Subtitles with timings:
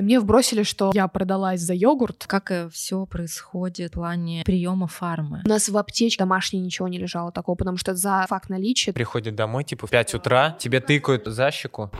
[0.00, 2.24] Мне вбросили, что я продалась за йогурт.
[2.26, 5.42] Как все происходит в плане приема фармы?
[5.44, 8.92] У нас в аптечке домашней ничего не лежало такого, потому что за факт наличия...
[8.92, 11.90] Приходит домой, типа, в 5 утра, тебе тыкают за щеку.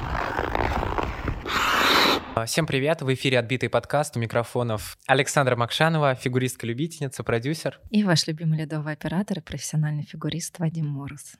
[2.46, 7.80] Всем привет, в эфире «Отбитый подкаст» у микрофонов Александра Макшанова, фигуристка-любительница, продюсер.
[7.90, 11.34] И ваш любимый ледовый оператор и профессиональный фигурист Вадим Мороз.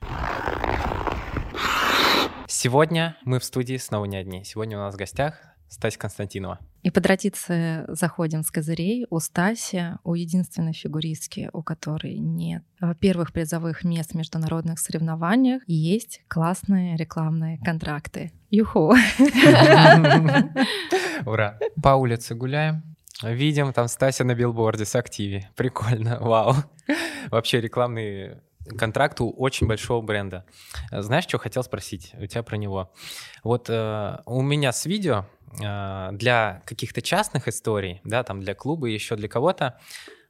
[2.45, 4.43] Сегодня мы в студии снова не одни.
[4.43, 6.59] Сегодня у нас в гостях Стась Константинова.
[6.83, 12.63] И по традиции заходим с козырей у Стаси, у единственной фигуристки, у которой нет
[12.99, 18.33] первых призовых мест в международных соревнованиях, есть классные рекламные контракты.
[18.49, 18.89] Юху!
[21.25, 21.57] Ура!
[21.81, 22.83] По улице гуляем,
[23.23, 25.47] Видим там Стася на билборде с Активи.
[25.55, 26.55] Прикольно, вау.
[27.29, 28.41] Вообще рекламные
[28.77, 30.45] контракт у очень большого бренда.
[30.91, 32.91] Знаешь, что хотел спросить у тебя про него?
[33.43, 35.27] Вот э, у меня с видео
[35.57, 39.79] для каких-то частных историй, да, там для клуба, еще для кого-то,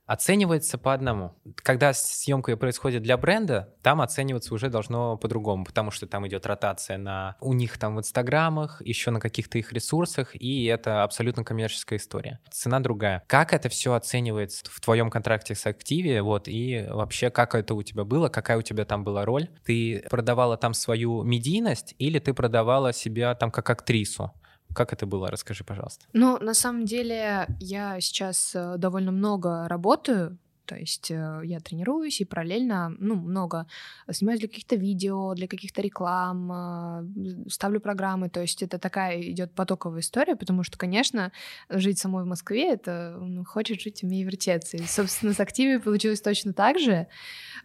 [0.07, 1.36] оценивается по одному.
[1.55, 6.97] Когда съемка происходит для бренда, там оцениваться уже должно по-другому, потому что там идет ротация
[6.97, 11.97] на у них там в инстаграмах, еще на каких-то их ресурсах, и это абсолютно коммерческая
[11.97, 12.42] история.
[12.52, 13.23] Цена другая.
[13.27, 17.81] Как это все оценивается в твоем контракте с Активе, вот, и вообще как это у
[17.81, 19.47] тебя было, какая у тебя там была роль?
[19.66, 24.33] Ты продавала там свою медийность или ты продавала себя там как актрису?
[24.73, 25.30] Как это было?
[25.30, 26.05] Расскажи, пожалуйста.
[26.14, 30.38] Ну, на самом деле, я сейчас э, довольно много работаю
[30.72, 33.67] то есть э, я тренируюсь и параллельно, ну, много
[34.09, 37.05] снимаю для каких-то видео, для каких-то реклам, а,
[37.50, 38.30] ставлю программы.
[38.30, 41.33] То есть это такая идет потоковая история, потому что, конечно,
[41.67, 44.77] жить самой в Москве это ну, хочет жить, умей вертеться.
[44.77, 47.08] И, собственно, с активами получилось точно так же.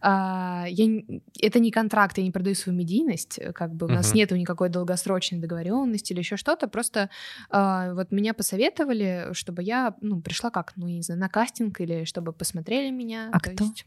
[0.01, 1.03] А, я,
[1.41, 5.39] это не контракт, я не продаю свою медийность, как бы у нас нету никакой долгосрочной
[5.39, 6.67] договоренности или еще что-то.
[6.67, 7.09] Просто
[7.51, 12.03] а, вот меня посоветовали, чтобы я ну, пришла как, ну, не знаю, на кастинг или
[12.03, 13.31] чтобы посмотрели меня.
[13.33, 13.65] А кто?
[13.65, 13.87] Есть...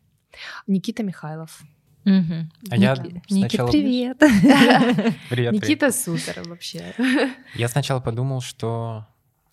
[0.68, 1.62] Никита Михайлов.
[2.06, 2.34] Угу.
[2.72, 2.82] А Ник...
[2.82, 2.96] я
[3.28, 3.72] сначала...
[3.72, 4.18] привет.
[5.30, 5.54] привет.
[5.54, 6.94] Никита супер вообще.
[7.56, 9.06] Я сначала подумал, что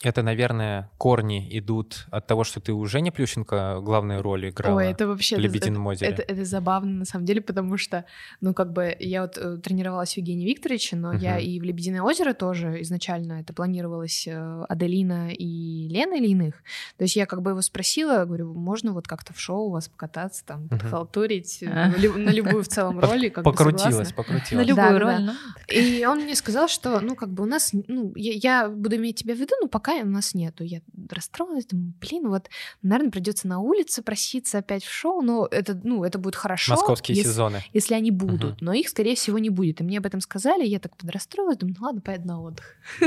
[0.03, 4.91] это, наверное, корни идут от того, что ты уже не Плющенко главную роль играла Ой,
[4.91, 8.05] это вообще, в «Лебедином это, Это, это забавно, на самом деле, потому что,
[8.41, 11.19] ну, как бы, я вот э, тренировалась у Евгения Викторовича, но uh-huh.
[11.19, 16.57] я и в «Лебединое озеро» тоже изначально это планировалось э, Аделина и Лена или иных.
[16.99, 19.89] То есть я как бы его спросила, говорю, можно вот как-то в шоу у вас
[19.89, 20.69] покататься, там, uh-huh.
[20.69, 22.19] подхалтурить uh-huh.
[22.19, 24.67] на любую в целом роли, как Покрутилась, покрутилась.
[24.67, 25.33] На любую роль, ну.
[25.69, 29.35] И он мне сказал, что, ну, как бы у нас, ну, я буду иметь тебя
[29.35, 30.65] в виду, но пока пока у нас нету.
[30.65, 30.81] Я
[31.11, 32.49] расстроилась, думаю, блин, вот,
[32.83, 36.73] наверное, придется на улице проситься опять в шоу, но это, ну, это будет хорошо.
[36.73, 37.63] Московские если, сезоны.
[37.73, 38.65] Если они будут, угу.
[38.65, 39.81] но их, скорее всего, не будет.
[39.81, 42.77] И мне об этом сказали, я так подрастроилась, думаю, ну ладно, поеду на отдых.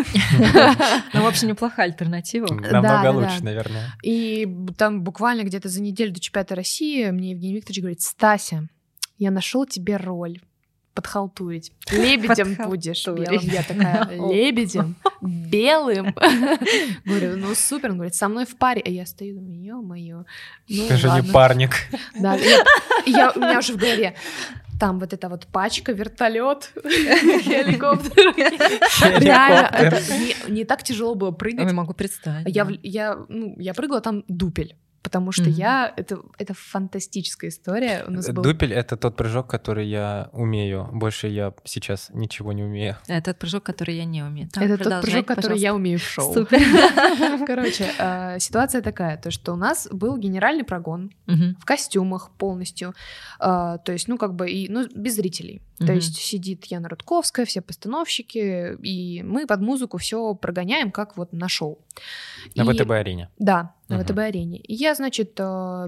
[1.13, 2.47] Ну, в общем, неплохая альтернатива.
[2.47, 3.93] Намного лучше, наверное.
[4.03, 8.67] И там буквально где-то за неделю до чемпионата России мне Евгений Викторович говорит, Стася,
[9.17, 10.39] я нашел тебе роль
[10.99, 11.71] подхалтурить.
[11.91, 13.39] Лебедем будешь белым.
[13.39, 14.95] Я такая, лебедем?
[15.21, 16.13] Белым?
[17.05, 17.91] Говорю, ну супер.
[17.91, 18.81] Он говорит, со мной в паре.
[18.85, 20.25] А я стою, думаю, ё-моё.
[20.67, 21.71] Ну, Ты же не парник.
[22.19, 22.35] Да,
[23.05, 24.15] я, у меня уже в голове
[24.79, 28.33] там вот эта вот пачка, вертолет, хеликоптер.
[29.19, 31.67] Реально, это не, не так тяжело было прыгать.
[31.67, 32.55] Я могу представить.
[32.55, 35.49] Я, я, ну, я прыгала там дупель потому что mm-hmm.
[35.51, 38.03] я это это фантастическая история.
[38.07, 38.43] У нас был...
[38.43, 40.89] Дупель это тот прыжок, который я умею.
[40.91, 42.97] Больше я сейчас ничего не умею.
[43.07, 44.49] Это тот прыжок, который я не умею.
[44.51, 46.33] Так, это тот прыжок, который я умею в шоу.
[46.33, 46.59] Супер.
[47.47, 52.93] Короче, а, ситуация такая, то что у нас был генеральный прогон в костюмах полностью,
[53.39, 55.61] а, то есть ну как бы и ну без зрителей.
[55.77, 61.31] То есть сидит Яна Рудковская, все постановщики, и мы под музыку все прогоняем, как вот
[61.31, 61.79] на шоу.
[62.55, 63.29] На ВТБ-арене.
[63.39, 64.59] Да, на ВТБ-арене.
[64.59, 65.87] И я, значит, э,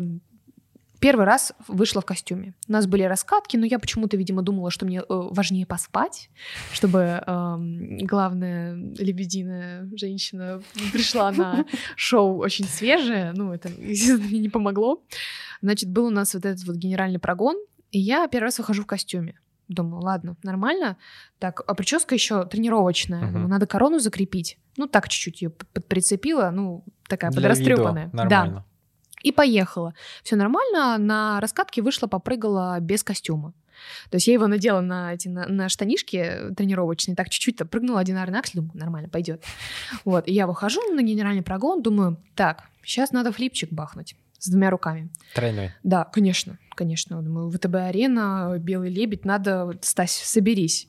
[1.00, 2.54] первый раз вышла в костюме.
[2.68, 6.30] У нас были раскатки, но я почему-то, видимо, думала, что мне э, важнее поспать,
[6.72, 7.58] чтобы э,
[8.04, 10.62] главная лебединая женщина
[10.94, 13.34] пришла на шоу очень свежее.
[13.36, 15.04] Ну, это, естественно, мне не помогло.
[15.62, 17.58] Значит, был у нас вот этот вот генеральный прогон,
[17.92, 19.40] и я первый раз выхожу в костюме.
[19.72, 20.97] Думаю, ладно, нормально.
[21.40, 23.23] Так, а прическа еще тренировочная.
[23.23, 23.32] Uh-huh.
[23.32, 24.58] Думаю, надо корону закрепить.
[24.76, 28.06] Ну, так чуть-чуть ее прицепила, ну, такая Для подрастрепанная.
[28.08, 28.18] Виду.
[28.18, 28.53] Нормально.
[28.53, 28.66] Да.
[29.23, 29.94] И поехала.
[30.23, 30.97] Все нормально.
[30.97, 33.53] На раскатке вышла, попрыгала без костюма.
[34.09, 38.40] То есть я его надела на эти на, на штанишки тренировочные, так чуть-чуть-то прыгнула одинарный
[38.40, 39.44] аксель, думаю, нормально, пойдет.
[40.06, 44.72] Вот, и я выхожу на генеральный прогон, думаю, так, сейчас надо флипчик бахнуть с двумя
[44.72, 45.09] руками.
[45.35, 45.72] Тройной.
[45.84, 47.22] Да, конечно, конечно.
[47.22, 50.88] Думаю, ВТБ-арена, Белый лебедь, надо, Стась, соберись.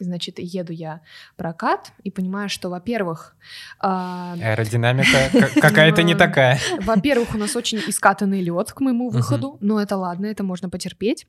[0.00, 1.02] Значит, еду я
[1.36, 3.36] прокат и понимаю, что, во-первых...
[3.78, 6.58] а, Аэродинамика ка- какая-то не такая.
[6.80, 11.26] Во-первых, у нас очень искатанный лед к моему выходу, но это ладно, это можно потерпеть.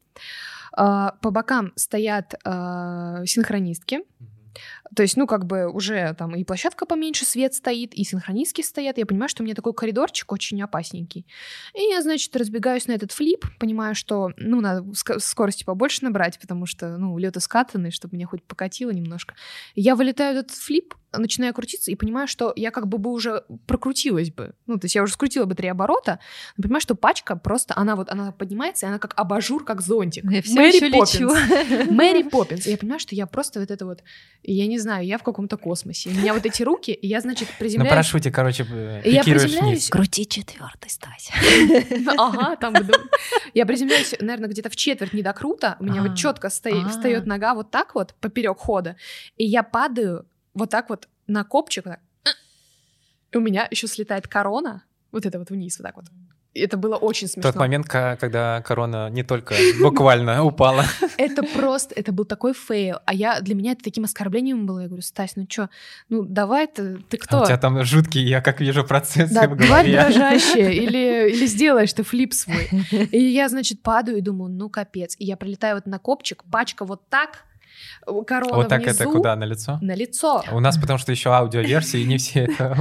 [0.73, 3.99] А, По бокам стоят а, синхронистки,
[4.95, 8.97] то есть, ну, как бы уже там и площадка поменьше, свет стоит, и синхронистки стоят.
[8.97, 11.25] Я понимаю, что у меня такой коридорчик очень опасненький.
[11.73, 14.85] И я, значит, разбегаюсь на этот флип, понимаю, что, ну, надо
[15.19, 19.35] скорости побольше набрать, потому что, ну, лед искатанный, чтобы меня хоть покатило немножко.
[19.75, 24.31] Я вылетаю этот флип, начинаю крутиться и понимаю, что я как бы бы уже прокрутилась
[24.31, 24.53] бы.
[24.67, 26.19] Ну, то есть я уже скрутила бы три оборота,
[26.57, 30.23] но понимаю, что пачка просто, она вот, она поднимается, и она как абажур, как зонтик.
[30.29, 31.27] Я все Мэри еще лечу.
[31.27, 31.91] Поппинс.
[31.91, 32.67] Мэри Поппинс.
[32.67, 34.03] И я понимаю, что я просто вот это вот,
[34.43, 36.09] я не знаю, я в каком-то космосе.
[36.09, 37.89] У меня вот эти руки, и я, значит, На приземляюсь.
[37.89, 38.63] парашюте, короче,
[39.05, 39.89] я приземляюсь, вниз.
[39.89, 41.33] Крути четвертый, Стася.
[42.17, 42.73] Ага, там
[43.53, 45.77] Я приземляюсь, наверное, где-то в четверть не до крута.
[45.79, 46.07] У меня А.
[46.07, 46.49] вот четко А.
[46.49, 48.95] встает нога вот так вот поперек хода.
[49.37, 51.85] И я падаю вот так вот на копчик.
[53.33, 54.83] у меня еще слетает корона.
[55.11, 56.05] Вот это вот вниз, вот так вот.
[56.53, 57.49] Это было очень смешно.
[57.51, 60.83] Тот момент, когда корона не только буквально упала.
[61.17, 62.97] Это просто, это был такой фейл.
[63.05, 64.79] А я, для меня это таким оскорблением было.
[64.79, 65.69] Я говорю, Стась, ну чё,
[66.09, 67.41] ну давай ты, ты А кто?
[67.41, 69.93] у тебя там жуткий, я как вижу, процессы Да, в голове.
[69.93, 72.67] дрожащая, или, или сделаешь ты флип свой.
[73.11, 75.15] И я, значит, падаю и думаю, ну капец.
[75.19, 77.45] И я прилетаю вот на копчик, пачка вот так,
[78.27, 79.79] корона Вот так внизу, это куда, на лицо?
[79.81, 80.43] на лицо.
[80.51, 82.75] У нас потому что еще аудиоверсии, не все это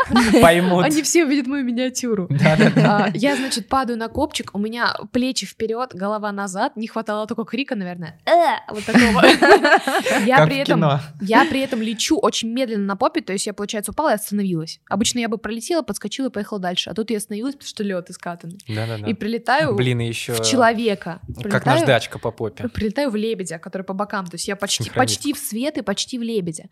[0.42, 0.84] поймут.
[0.84, 2.28] Они все увидят мою миниатюру.
[2.76, 7.44] А, Я, значит, падаю на копчик, у меня плечи вперед, голова назад, не хватало только
[7.44, 8.20] крика, наверное.
[8.26, 9.22] «Э!» Вот такого.
[10.26, 10.84] Я при этом.
[11.20, 14.80] Я при этом лечу очень медленно на попе, то есть я, получается, упала и остановилась.
[14.88, 18.10] Обычно я бы пролетела, подскочила и поехала дальше, а тут я остановилась, потому что лед
[18.10, 18.58] искатанный.
[19.06, 21.20] И прилетаю Блин, еще в человека.
[21.50, 22.68] как наждачка по попе.
[22.68, 24.26] Прилетаю в лебедя, который по бокам.
[24.26, 26.70] То есть я почти, почти в свет и почти в лебедя.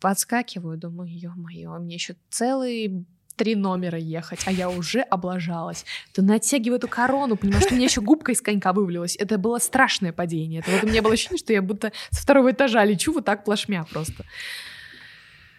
[0.00, 3.06] Подскакиваю, думаю, ё-моё, мне еще целый
[3.38, 5.84] три номера ехать, а я уже облажалась.
[6.12, 9.16] То натягиваю эту корону, понимаю, что у меня еще губка из конька вывалилась.
[9.16, 10.60] Это было страшное падение.
[10.60, 13.44] Это вот у меня было ощущение, что я будто со второго этажа лечу вот так
[13.44, 14.24] плашмя просто.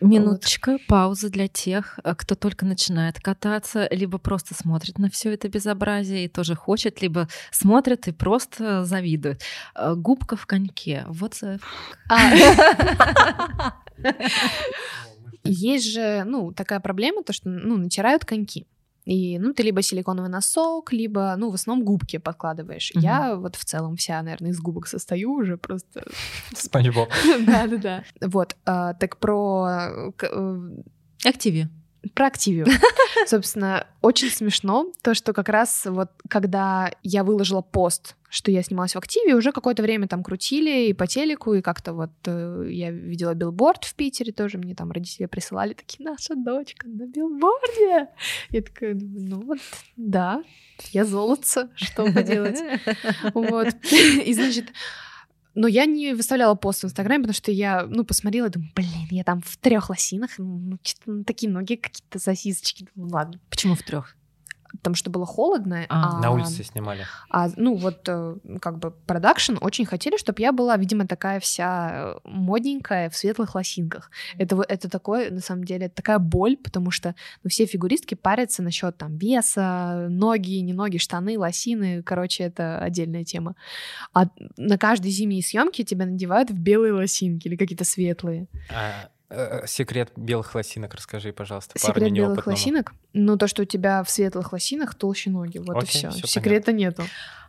[0.02, 5.50] Минуточка, пауза для тех, э, кто только начинает кататься, либо просто смотрит на все это
[5.50, 9.42] безобразие и тоже хочет, либо смотрит и просто завидует.
[9.76, 11.06] Э, Губка в коньке.
[11.08, 11.62] Вот the
[12.10, 13.74] А.
[15.44, 18.66] Есть же, ну, такая проблема, то, что, ну, натирают коньки.
[19.10, 22.92] И, ну, ты либо силиконовый носок, либо, ну, в основном губки подкладываешь.
[22.94, 23.04] Мгм.
[23.04, 26.04] Я вот в целом вся, наверное, из губок состою уже просто.
[26.56, 27.10] Спанч Боб.
[27.48, 28.04] Да-да-да.
[28.22, 29.68] Вот, а, так про...
[29.70, 30.60] э, к- э,
[31.26, 31.70] Активи.
[32.14, 32.68] Про Активию.
[33.28, 38.94] Собственно, очень смешно то, что как раз вот когда я выложила пост, что я снималась
[38.94, 42.92] в Активии, уже какое-то время там крутили и по телеку, и как-то вот э, я
[42.92, 48.10] видела билборд в Питере тоже, мне там родители присылали, такие, наша дочка на билборде.
[48.50, 49.60] Я такая, думаю, ну вот,
[49.98, 50.44] да,
[50.92, 52.60] я золотце, что поделать.
[53.34, 53.68] Вот.
[54.26, 54.66] И, значит,
[55.60, 59.26] но я не выставляла пост в Инстаграме, потому что я, ну, посмотрела думаю, блин, я
[59.26, 62.88] там в трех лосинах, ну, ну, такие ноги, какие-то сосисочки.
[62.96, 63.40] Думаю, ладно.
[63.50, 64.16] Почему в трех?
[64.80, 65.86] Потому что было холодно.
[65.90, 67.06] А, На улице снимали.
[67.30, 71.92] А, ну, вот, э, как бы, продакшн очень хотели, чтобы я была, видимо, такая вся
[71.92, 74.10] э, модненькая в светлых лосинках.
[74.38, 78.98] Это, это такое, на самом деле, такая боль, потому что ну, все фигуристки парятся насчет
[78.98, 82.02] там веса, ноги, не ноги, штаны, лосины.
[82.04, 83.56] Короче, это отдельная тема.
[84.14, 88.48] А на каждой зимней съемке тебя надевают в белые лосинки или какие-то светлые.
[88.74, 89.10] А,
[89.66, 92.94] секрет белых лосинок расскажи, пожалуйста, Секрет белых лосинок?
[93.14, 95.58] Ну, то, что у тебя в светлых лосинах толще ноги.
[95.60, 96.10] Вот и Окей, все.
[96.10, 97.04] всё Секрета нету.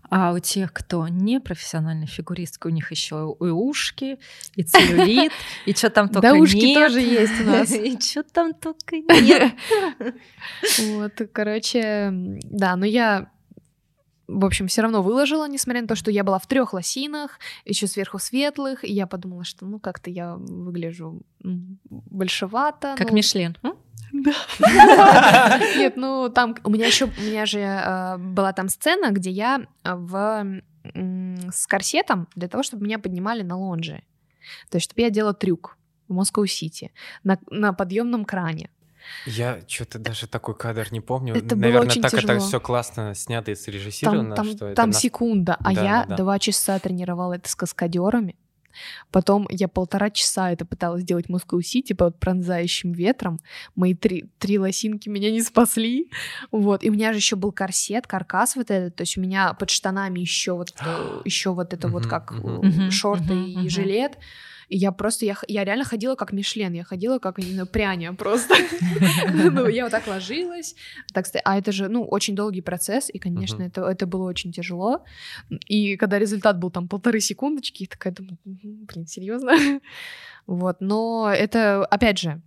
[0.08, 4.18] А у тех, кто не профессиональный фигуристка, у них еще и ушки,
[4.56, 5.30] и целлюлит,
[5.66, 6.74] и что там только Да, ушки нет.
[6.78, 7.70] тоже есть у нас.
[7.72, 9.52] И что там только нет.
[10.80, 12.08] Вот, короче,
[12.44, 13.30] да, но я,
[14.30, 17.86] в общем, все равно выложила, несмотря на то, что я была в трех лосинах, еще
[17.86, 22.94] сверху светлых, и я подумала, что ну как-то я выгляжу большевато.
[22.96, 23.56] Как ну, Мишлен.
[23.62, 23.76] М?
[25.76, 29.66] Нет, ну там у меня еще у меня же э, была там сцена, где я
[29.84, 30.62] э, в
[31.52, 34.02] с корсетом для того, чтобы меня поднимали на лонже,
[34.70, 35.76] то есть чтобы я делала трюк
[36.08, 36.90] в Москва-Сити
[37.22, 38.70] на, на подъемном кране.
[39.26, 41.34] Я что-то даже такой кадр не помню.
[41.34, 42.32] Это было Наверное, очень так тяжело.
[42.34, 45.82] это все классно снято и срежиссировано, Там, там, что это там нас- секунда, а Да,
[45.82, 46.16] я да, да.
[46.16, 48.36] два часа тренировала это с каскадерами.
[49.10, 53.40] Потом я полтора часа это пыталась сделать в Москву-Сити под пронзающим ветром.
[53.74, 56.08] Мои три, три лосинки меня не спасли.
[56.52, 56.84] Вот.
[56.84, 58.94] И у меня же еще был корсет, каркас вот этот.
[58.94, 62.90] То есть у меня под штанами еще вот, э, еще вот это вот как э,
[62.90, 64.18] шорты и жилет.
[64.70, 68.54] И я просто, я, я реально ходила как Мишлен, я ходила как, знаю, пряня просто.
[69.50, 70.76] Ну, я вот так ложилась,
[71.12, 75.04] так а это же, ну, очень долгий процесс, и, конечно, это, это было очень тяжело.
[75.66, 79.52] И когда результат был там полторы секундочки, я такая думаю, блин, серьезно?
[80.46, 82.40] Вот, но это, опять же,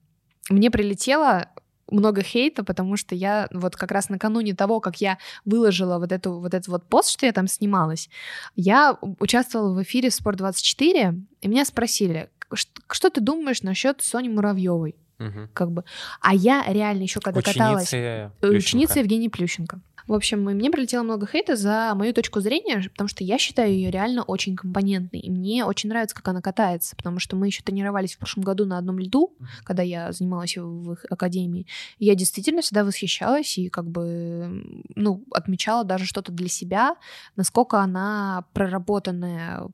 [0.50, 1.48] мне прилетело
[1.94, 6.40] много хейта, потому что я вот как раз накануне того, как я выложила вот эту
[6.40, 8.10] вот этот вот пост, что я там снималась,
[8.56, 14.96] я участвовала в эфире Спорт24, и меня спросили, что, что ты думаешь насчет Сони Муравьевой?
[15.20, 15.50] Угу.
[15.54, 15.84] Как бы.
[16.22, 17.90] А я реально еще когда Ученицы каталась...
[17.90, 18.58] Плющенко.
[18.58, 19.82] Ученица Евгения Плющенко.
[20.08, 23.90] В общем, мне прилетело много хейта за мою точку зрения, потому что я считаю ее
[23.90, 25.20] реально очень компонентной.
[25.20, 28.66] И мне очень нравится, как она катается, потому что мы еще тренировались в прошлом году
[28.66, 31.68] на одном льду, когда я занималась в их академии.
[32.00, 36.98] И я действительно всегда восхищалась и как бы, ну, отмечала даже что-то для себя,
[37.38, 39.70] насколько она проработанная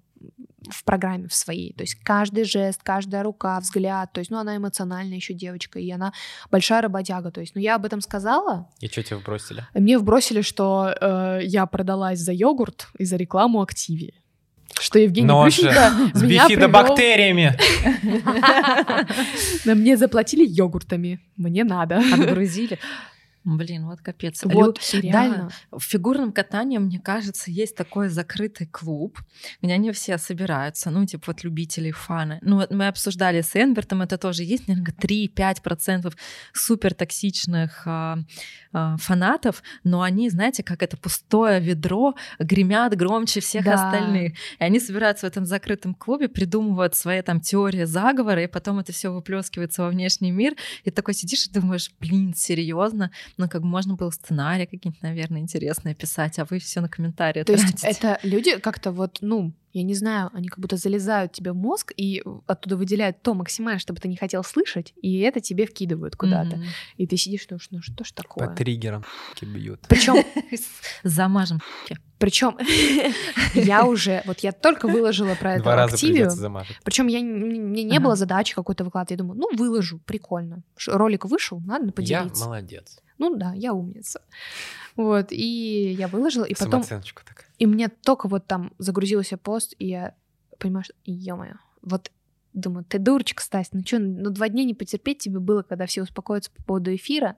[0.69, 1.73] в программе в своей.
[1.73, 4.11] То есть каждый жест, каждая рука, взгляд.
[4.13, 6.13] То есть, ну, она эмоциональная еще девочка, и она
[6.51, 7.31] большая работяга.
[7.31, 8.69] То есть, ну, я об этом сказала.
[8.79, 9.65] И что тебе вбросили?
[9.73, 14.13] Мне вбросили, что э, я продалась за йогурт и за рекламу Активии.
[14.79, 17.57] Что Евгений Но Плющенко с меня бифидобактериями.
[19.65, 21.19] Но мне заплатили йогуртами.
[21.35, 22.01] Мне надо.
[22.13, 22.79] Отгрузили.
[23.45, 24.43] Блин, вот капец.
[24.43, 25.01] Вот, Лю...
[25.01, 25.49] реально.
[25.71, 29.19] Да, в фигурном катании, мне кажется, есть такой закрытый клуб,
[29.61, 32.39] где они все собираются, ну, типа вот любители, фаны.
[32.41, 36.13] Ну, вот мы обсуждали с Энбертом, это тоже есть, наверное, 3-5%
[36.53, 38.19] супер токсичных а,
[38.73, 43.73] а, фанатов, но они, знаете, как это пустое ведро, гремят громче всех Да.
[43.75, 44.33] остальных.
[44.33, 48.91] И они собираются в этом закрытом клубе, придумывают свои там теории заговора, и потом это
[48.91, 53.11] все выплескивается во внешний мир, и такой сидишь и думаешь, блин, серьезно?
[53.37, 57.43] Ну, как бы можно было сценарий какие-нибудь, наверное, интересные писать, а вы все на комментарии
[57.43, 57.87] То есть тратите.
[57.87, 61.93] это люди как-то вот, ну, я не знаю, они как будто залезают тебе в мозг
[61.95, 66.57] и оттуда выделяют то максимально, чтобы ты не хотел слышать, и это тебе вкидывают куда-то.
[66.57, 66.65] Мгм.
[66.97, 68.55] И ты сидишь, думаешь, ну что ж По такое?
[68.55, 69.03] триггерам
[69.41, 69.81] бьют.
[69.87, 70.15] Причем,
[71.03, 71.61] Замажем.
[72.17, 72.57] причем
[73.53, 76.29] я уже, вот я только выложила про раза активию,
[76.83, 79.11] причем я, не- мне не было задачи какой-то выкладывать.
[79.11, 80.63] Я думаю, ну, выложу, прикольно.
[80.87, 82.45] Ролик вышел, надо Я поделиться.
[82.45, 82.99] молодец.
[83.19, 84.21] Ну да, я умница.
[84.95, 87.45] Вот, и я выложила, и потом, так.
[87.57, 90.15] и мне только вот там загрузился пост, и я
[90.57, 92.11] понимаю, что, ё-моё, вот
[92.53, 96.01] думаю, ты дурочка, Стась, ну что, ну два дня не потерпеть тебе было, когда все
[96.01, 97.37] успокоятся по поводу эфира.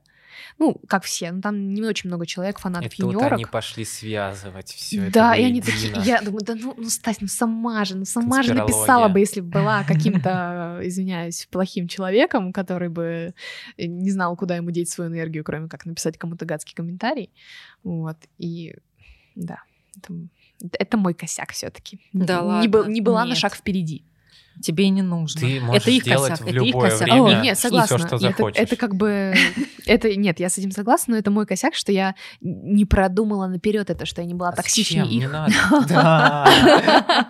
[0.60, 3.34] Ну, как все, ну там не очень много человек, фанатов юниорок.
[3.34, 7.22] они пошли связывать все это Да, и они такие, я думаю, да ну, ну Стась,
[7.22, 12.54] ну сама же, ну сама же написала бы, если бы была каким-то, извиняюсь, плохим человеком,
[12.54, 13.34] который бы
[13.78, 17.32] э, не знал, куда ему деть свою энергию, кроме как написать кому-то гадский комментарий.
[17.84, 18.76] Вот, и
[19.36, 19.64] да,
[19.98, 20.14] это,
[20.80, 22.70] это мой косяк все таки Да не, ладно?
[22.70, 23.38] был- не была на Нет.
[23.38, 24.06] шаг впереди.
[24.62, 25.41] Тебе и не нужно.
[25.41, 27.01] Ты можешь это их делать косяк, в это их косяк.
[27.01, 27.98] время О, нет, согласна.
[27.98, 28.60] всё, что Это- захочешь.
[28.62, 29.34] Это, как бы...
[29.88, 33.89] Это, нет, я с этим согласна, но это мой косяк, что я не продумала наперед
[33.89, 35.20] это, что я не была А токсичнее зачем?
[35.20, 35.32] Не их.
[35.32, 35.53] надо.
[35.89, 37.30] Да.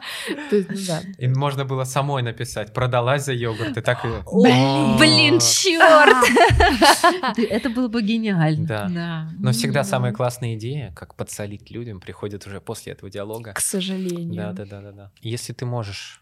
[0.51, 1.01] Ну да.
[1.17, 4.09] И можно было самой написать, продалась за йогурт, и так и...
[4.09, 7.38] Блин, черт!
[7.50, 8.67] Это было бы гениально.
[8.67, 9.29] Да.
[9.39, 13.53] Но всегда самые классные идеи, как подсолить людям, приходят уже после этого диалога.
[13.53, 14.35] К сожалению.
[14.35, 15.11] Да, да, да, да.
[15.21, 16.21] Если ты можешь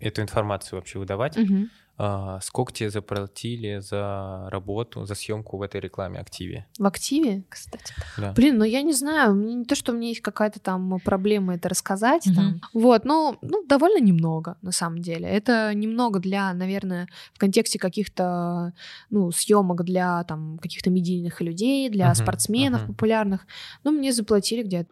[0.00, 1.70] эту информацию вообще выдавать, Мгм.
[1.98, 6.66] а, сколько тебе заплатили за работу, за съемку в этой рекламе активе?
[6.78, 7.44] В активе?
[7.48, 8.32] Кстати, Да.
[8.34, 11.54] Блин, ну я не знаю, мне не то, что у меня есть какая-то там проблема
[11.54, 12.34] это рассказать, Мгм.
[12.34, 12.60] там.
[12.74, 15.26] вот, ну, ну, довольно немного, на самом деле.
[15.26, 18.74] Это немного для, наверное, в контексте каких-то,
[19.08, 22.92] ну, съемок для там каких-то медийных людей, для Мгм, спортсменов мгм.
[22.92, 23.46] популярных.
[23.84, 24.90] Ну, мне заплатили где-то,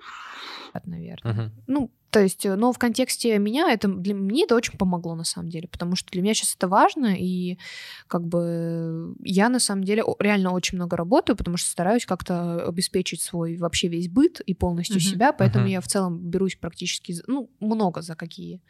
[0.87, 1.33] наверное.
[1.35, 1.53] Мгм.
[1.67, 5.25] Ну, то есть, э, но в контексте меня это для мне это очень помогло на
[5.25, 7.59] самом деле, потому что для меня сейчас это важно, и
[8.07, 13.21] как бы я на самом деле реально очень много работаю, потому что стараюсь как-то обеспечить
[13.21, 15.03] свой вообще весь быт и полностью Мгм.
[15.11, 15.73] себя, поэтому Мгм.
[15.73, 18.61] я в целом берусь практически, за- ну, много за какие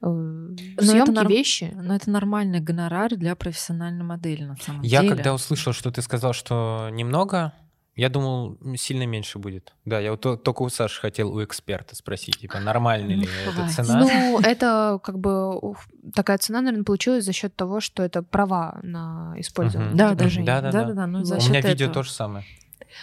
[0.00, 1.72] э, это съемки, норм- вещи.
[1.74, 5.14] Но это нормальный гонорар для профессиональной модели, на самом Я деле.
[5.16, 7.52] когда услышал, что ты сказал, что немного,
[7.98, 9.74] я думал, сильно меньше будет.
[9.84, 13.42] Да, я вот то- только у Саши хотел у эксперта спросить, типа, нормальная ли Ну,
[13.42, 13.74] эта хватит.
[13.74, 14.00] цена?
[14.00, 15.60] Ну, это как бы
[16.14, 19.92] такая цена, наверное, получилась за счет того, что это права на использование.
[19.94, 20.46] Да, да, изображения.
[20.46, 21.04] да, да, да.
[21.04, 22.44] У меня видео то же самое.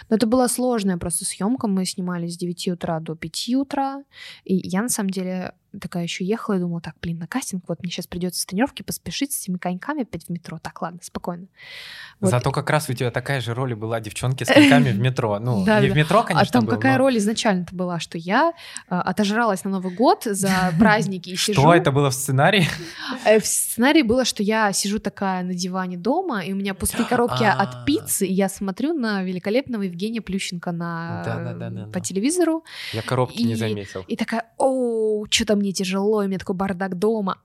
[0.08, 1.68] Но это была сложная просто съемка.
[1.68, 4.02] Мы снимали с 9 утра до 5 утра.
[4.44, 7.82] И я, на самом деле, такая еще ехала и думала, так, блин, на кастинг, вот
[7.82, 10.58] мне сейчас придется с тренировки поспешить с этими коньками опять в метро.
[10.62, 11.46] Так, ладно, спокойно.
[12.20, 12.30] Вот.
[12.30, 15.38] Зато как раз у тебя такая же роль была девчонки с коньками в метро.
[15.38, 15.94] Ну, Да, не да.
[15.94, 18.52] в метро, А конечно, там был, какая но- роль изначально-то была, что я
[18.88, 21.60] э, отожралась на Новый год за праздники и сижу.
[21.60, 22.66] Что это было в сценарии?
[23.24, 27.04] Э, В сценарии было, что я сижу такая на диване дома, и у меня пустые
[27.04, 27.52] коробки А.
[27.52, 31.92] от пиццы, и я смотрю на великолепного Евгения Плющенко на, Да-да-да-да-да.
[31.92, 34.04] по телевизору, Я коробки не заметил.
[34.08, 37.38] и такая, о, что-то мне тяжело, и у меня такой бардак дома.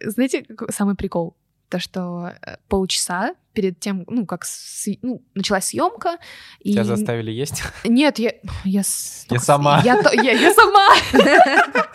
[0.00, 1.34] Знаете, самый прикол?
[1.68, 6.18] То, что э, полчаса перед тем, ну, как с- ну, началась съемка,
[6.60, 6.74] и...
[6.74, 7.64] Тебя заставили есть?
[7.84, 8.34] Нет, я...
[8.64, 9.82] Я, с- сама.
[9.84, 10.88] Я, я, я сама.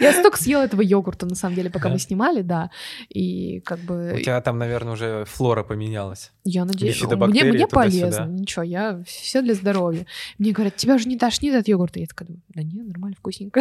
[0.00, 2.70] Я столько съела этого йогурта, на самом деле, пока мы снимали, да.
[3.10, 4.20] И как У бы...
[4.22, 6.32] тебя там, наверное, уже флора поменялась.
[6.44, 10.06] Я надеюсь, мне, мне полезно, ничего, я все для здоровья.
[10.38, 12.00] Мне говорят, тебя же не тошнит от йогурта.
[12.00, 13.60] Я такая, думаю, да нет, нормально, вкусненько.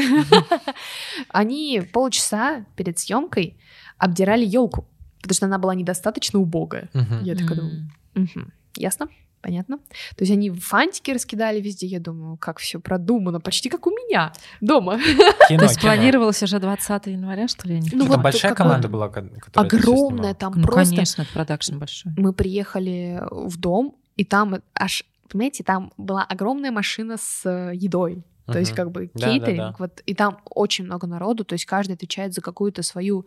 [1.27, 3.57] Они полчаса перед съемкой
[3.97, 4.88] обдирали елку,
[5.24, 6.89] потому что она была недостаточно убогая.
[6.94, 7.24] Мгм.
[7.24, 7.89] Я такая думаю.
[8.13, 9.08] «Мгм, ясно,
[9.42, 9.77] понятно.
[9.77, 14.32] То есть они фантики раскидали везде, я думаю, как все продумано, почти как у меня
[14.62, 14.98] дома.
[15.50, 15.94] Кино, То есть кино.
[15.94, 17.80] планировалось уже 20 января, что ли?
[17.80, 20.94] Ну Что, вот там большая команда была, ко- которая Огромная там Ну, просто.
[20.96, 22.12] конечно, это продакшн большой.
[22.18, 28.24] Мы приехали в дом, и там аж, понимаете, там была огромная машина с э, едой.
[28.45, 29.75] То есть как бы Да, да, кейтеринг, да.
[29.79, 33.25] вот, и там очень много народу, то есть каждый отвечает за какую-то свою,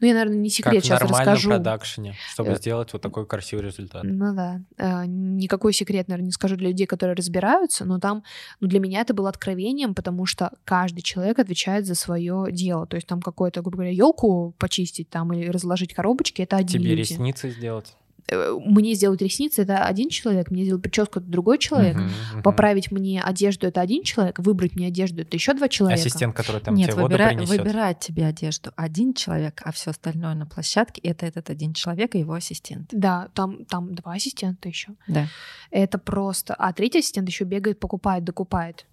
[0.00, 1.48] ну я, наверное, не Как секрет в сейчас расскажу.
[1.50, 4.02] продакшене, чтобы Э, сделать вот такой красивый результат.
[4.04, 8.22] Ну да, Э, никакой секрет, наверное, не скажу для людей, которые разбираются, но там,
[8.60, 12.96] ну для меня это было откровением, потому что каждый человек отвечает за свое дело, то
[12.96, 17.00] есть там какое-то, грубо говоря, елку почистить там или разложить коробочки, это одни Тебе люди.
[17.00, 17.94] ресницы сделать.
[18.30, 21.96] Э, Мне сделать ресницы это один человек, мне сделать прическу это другой человек.
[21.96, 22.42] Мгм, мгм.
[22.42, 26.00] Поправить мне одежду это один человек, выбрать мне одежду это еще два человека.
[26.00, 27.58] Ассистент, который там Нет, тебе воду выбира- принесет.
[27.58, 32.18] выбирает тебе одежду один человек, а все остальное на площадке это этот один человек и
[32.18, 32.88] его ассистент.
[32.92, 34.92] Да, там, там два ассистента еще.
[35.06, 35.26] Да.
[35.70, 36.54] Это просто.
[36.54, 38.86] А третий ассистент еще бегает, покупает, докупает.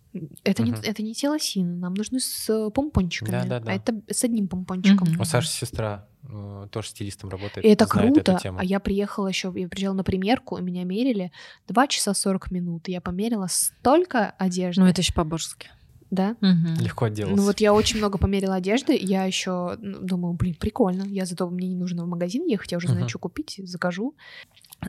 [0.43, 0.81] Это, не, Мгм.
[0.83, 3.31] это не те лосины, нам нужны с э, помпончиками.
[3.31, 3.71] Да-да-да.
[3.71, 5.09] А это с одним помпончиком.
[5.09, 5.21] Мгм.
[5.21, 7.65] У Саши сестра э, тоже стилистом работает.
[7.65, 8.31] И это знает круто.
[8.33, 8.59] Эту тему.
[8.59, 11.31] А я приехала еще, я приезжала на примерку, и меня мерили
[11.67, 12.87] 2 часа 40 минут.
[12.89, 14.81] И я померила столько одежды.
[14.81, 15.69] Ну, это еще по-божески.
[16.11, 16.35] Да?
[16.39, 16.75] Мгм.
[16.79, 17.35] Легко отделался.
[17.35, 21.01] Ну вот я очень много померила одежды, я еще думаю, блин, прикольно.
[21.03, 23.09] Я зато мне не нужно в магазин ехать, я уже знаю, Мгм.
[23.09, 24.15] что купить, закажу.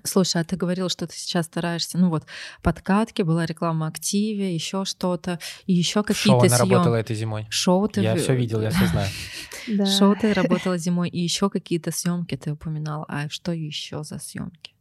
[0.05, 2.27] Слушай, а ты говорил, что ты сейчас стараешься, ну вот,
[2.63, 7.01] подкатки, была реклама активе, еще что-то, и еще Шоу какие-то она работала съемки.
[7.01, 7.47] этой зимой.
[7.51, 8.87] Шоу ты Я все видел, я все
[9.67, 9.87] знаю.
[9.87, 13.05] Шоу ты работала зимой, и еще какие-то съемки ты упоминала.
[13.09, 14.76] А что еще за съемки?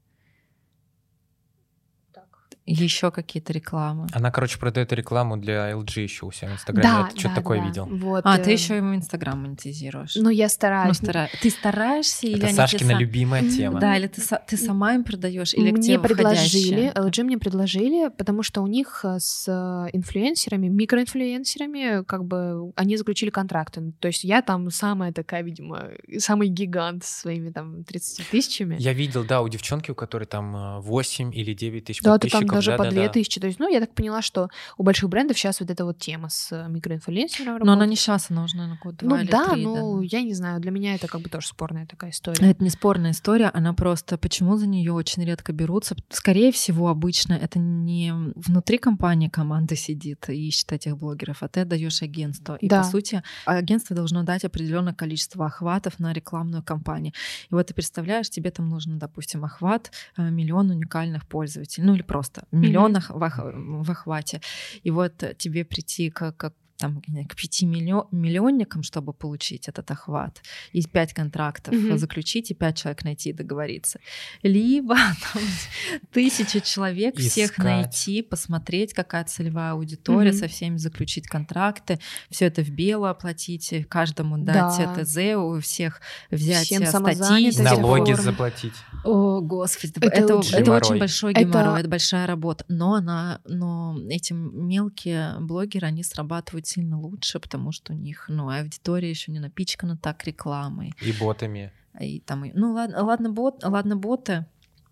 [2.67, 4.07] Еще какие-то рекламы.
[4.11, 6.89] Она, короче, продает рекламу для LG еще у себя в Инстаграме.
[6.89, 7.65] Да, Я что-то да, такое да.
[7.67, 7.85] видел.
[7.85, 10.15] Вот, А, э, ты еще ему Инстаграм монетизируешь.
[10.15, 10.97] Ну, я Ну, стараюсь.
[10.97, 13.79] стара- Ты стараешься или Это они Сашкина сам- любимая тема.
[13.79, 16.91] Да, или ты, ты сама им продаешь, или к мне предложили?
[16.95, 22.97] LG мне предложили, потому что у них э, с э, инфлюенсерами, микроинфлюенсерами, как бы они
[22.97, 23.93] заключили контракты.
[23.99, 28.75] То есть я там самая такая, видимо, самый гигант со своими там 30 тысячами.
[28.79, 32.27] Я видел, да, у девчонки, у которой там э, 8 или 9 тысяч Да, ты
[32.29, 32.54] там подписчиков.
[32.55, 33.01] Даже по да-да-да.
[33.03, 33.39] 2000.
[33.39, 36.29] То есть, ну, я так поняла, что у больших брендов сейчас вот эта вот тема
[36.29, 37.89] с э, микроинфлюенсером Но она работает.
[37.89, 40.05] не сейчас, она уже, наверное, год, Ну да, три, ну, да.
[40.09, 42.49] я не знаю, для меня это как бы тоже спорная такая история.
[42.51, 45.95] Это не спорная история, она просто почему за нее очень редко берутся.
[46.09, 51.61] Скорее всего, обычно это не внутри компании команда сидит и ищет этих блогеров, а ты
[51.61, 52.55] отдаешь агентству.
[52.55, 52.81] И Да.
[52.83, 57.13] по сути, агентство должно дать определенное количество охватов на рекламную кампанию.
[57.49, 62.01] И вот ты представляешь, тебе там нужно, допустим, охват э, миллион уникальных пользователей, ну или
[62.01, 64.41] просто миллион ох- в ох- в охвате.
[64.83, 70.41] И вот тебе прийти как, как там, к пяти миллио- миллионникам, чтобы получить этот охват,
[70.73, 71.97] и пять контрактов Мгм.
[71.97, 73.99] заключить, и пять человек найти и договориться.
[74.43, 74.95] Либо
[75.33, 75.41] там,
[76.11, 77.65] тысяча человек, всех Искать.
[77.65, 80.39] найти, посмотреть, какая целевая аудитория, Мгм.
[80.39, 84.95] со всеми заключить контракты, все это в бело оплатить, каждому дать Да.
[85.03, 87.63] ТЗ, у всех взять Всем э, статистику.
[87.63, 88.73] Налоги заплатить.
[89.03, 91.89] О, господи, Это это, очень- это очень большой Это- геморрой, это...
[91.89, 92.65] большая работа.
[92.67, 98.49] Но она, но эти мелкие блогеры, они срабатывают сильно лучше, потому что у них, ну,
[98.49, 100.93] аудитория еще не напичкана так рекламой.
[101.01, 101.71] И ботами.
[101.99, 104.45] И там, ну ладно, ладно, бот, ладно боты,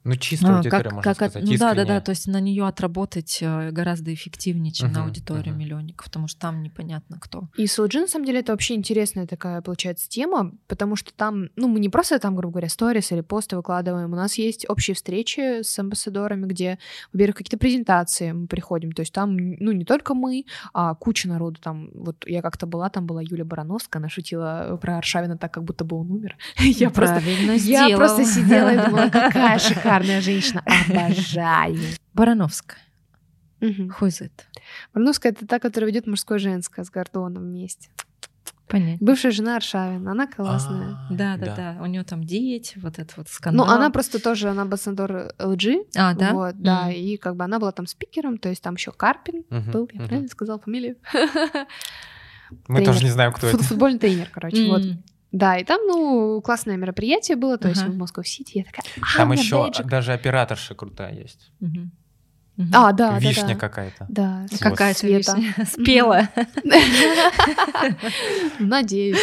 [0.03, 2.27] Ну, чисто А, аудитория, как, можно как от- сказать, ну да, да, да, то есть
[2.27, 5.59] на нее отработать э, гораздо эффективнее, чем на Мгм, аудиторию мгм.
[5.63, 7.47] миллионников, потому что там непонятно кто.
[7.55, 11.49] И с LG, на самом деле, это вообще интересная такая, получается, тема, потому что там,
[11.55, 14.93] ну, мы не просто там, грубо говоря, сторис или посты выкладываем, у нас есть общие
[14.93, 16.79] встречи с амбассадорами, где,
[17.13, 21.61] во-первых, какие-то презентации мы приходим, то есть там, ну, не только мы, а куча народу,
[21.61, 25.63] там, вот я как-то была, там была Юля Барановская, она шутила про Аршавина так, как
[25.63, 26.35] будто бы он умер.
[26.59, 27.21] Я просто...
[27.59, 31.77] Я просто сидела и думала, какая шикарная женщина, обожаю.
[32.13, 32.79] Барановская.
[33.61, 33.89] Мгм.
[33.91, 34.47] Хуйзет.
[34.93, 37.89] Барановская— это та, которая ведет мужское женское с Гордоном вместе.
[38.67, 39.05] Понятно.
[39.05, 40.97] Бывшая жена Аршавина, она классная.
[41.09, 41.77] А, Да, да, да.
[41.81, 43.67] У нее там дети, вот это вот скандал.
[43.67, 45.85] Ну, она просто тоже, она амбассадор LG.
[45.95, 46.33] А, да?
[46.33, 46.93] Вот, да, М.
[46.95, 49.99] и как бы она была там спикером, то есть там еще Карпин Мгм, был, я
[49.99, 50.07] мгм.
[50.07, 50.95] правильно сказала фамилию?
[52.67, 52.85] Мы тренер.
[52.93, 53.63] тоже не знаем, кто Фут- это.
[53.69, 54.81] Футбольный тренер, короче, вот.
[55.33, 57.91] Да, и там, ну, классное мероприятие было, то есть Ага.
[57.91, 59.87] в Москва-Сити, я такая, «А, Там еще бейджик».
[59.87, 61.51] даже операторша крутая есть.
[61.59, 61.91] Мгм.
[62.55, 62.69] Мгм.
[62.71, 63.55] А, да, да, Вишня да.
[63.55, 64.05] какая-то.
[64.09, 64.59] Да, Вот.
[64.59, 65.31] Какая Света.
[65.31, 65.65] Света?
[65.65, 66.29] Спела.
[68.59, 69.17] Надеюсь.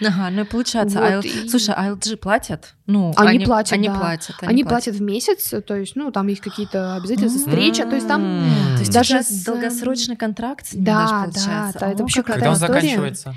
[0.00, 2.74] Ага, ну и получается, Слушай, а LG платят?
[2.86, 3.94] Ну, Они платят, Они да.
[3.94, 4.36] платят.
[4.40, 8.48] Они платят в месяц, то есть, ну, там есть какие-то обязательства, встреча, то есть там...
[8.74, 11.78] То есть Даже с, долгосрочный контракт с да, даже да, получается.
[11.80, 13.34] да, это вообще как Когда он заканчивается?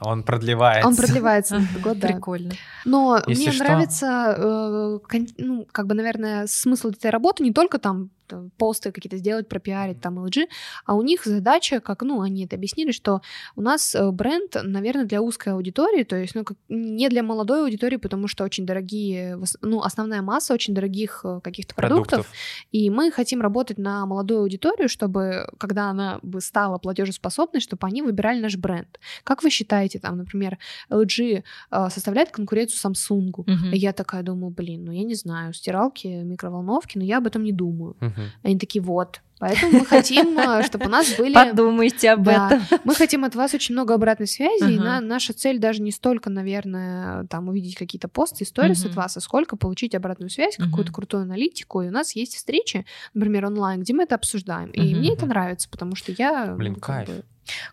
[0.00, 0.88] Он продлевается.
[0.88, 2.08] Он продлевается год, да.
[2.08, 2.52] Прикольно.
[2.84, 4.98] Но Если мне что- нравится, э,
[5.38, 10.00] ну, как бы, наверное, смысл этой работы не только там там, посты какие-то сделать, пропиарить
[10.00, 10.48] там LG,
[10.84, 13.22] а у них задача, как, ну, они это объяснили, что
[13.56, 17.62] у нас э, бренд, наверное, для узкой аудитории, то есть, ну, как, не для молодой
[17.62, 22.32] аудитории, потому что очень дорогие, ну, основная масса очень дорогих э, каких-то продуктов, Продуктов.
[22.70, 28.02] и мы хотим работать на молодую аудиторию, чтобы, когда она бы стала платежеспособной, чтобы они
[28.02, 29.00] выбирали наш бренд.
[29.24, 29.67] Как вы считаете,
[29.98, 30.58] там, например,
[30.90, 33.44] LG э, составляет конкуренцию Samsung?
[33.72, 37.42] И я такая думаю, блин, ну я не знаю, стиралки, микроволновки, но я об этом
[37.44, 37.96] не думаю.
[38.00, 38.22] Мгм.
[38.42, 39.20] Они такие, вот.
[39.40, 41.32] Поэтому мы хотим, э, чтобы у нас были...
[41.52, 42.48] Подумайте об Да.
[42.48, 42.80] этом.
[42.84, 44.84] Мы хотим от вас очень много обратной связи, и Ага.
[44.84, 48.90] на- наша цель даже не столько, наверное, там увидеть какие-то посты, сторис Мгм.
[48.90, 50.92] от вас, а сколько получить обратную связь, какую-то Мгм.
[50.94, 51.82] крутую аналитику.
[51.82, 54.70] И у нас есть встречи, например, онлайн, где мы это обсуждаем.
[54.70, 56.54] И мне это нравится, потому что я...
[56.56, 57.08] Блин, как кайф.
[57.08, 57.24] бы,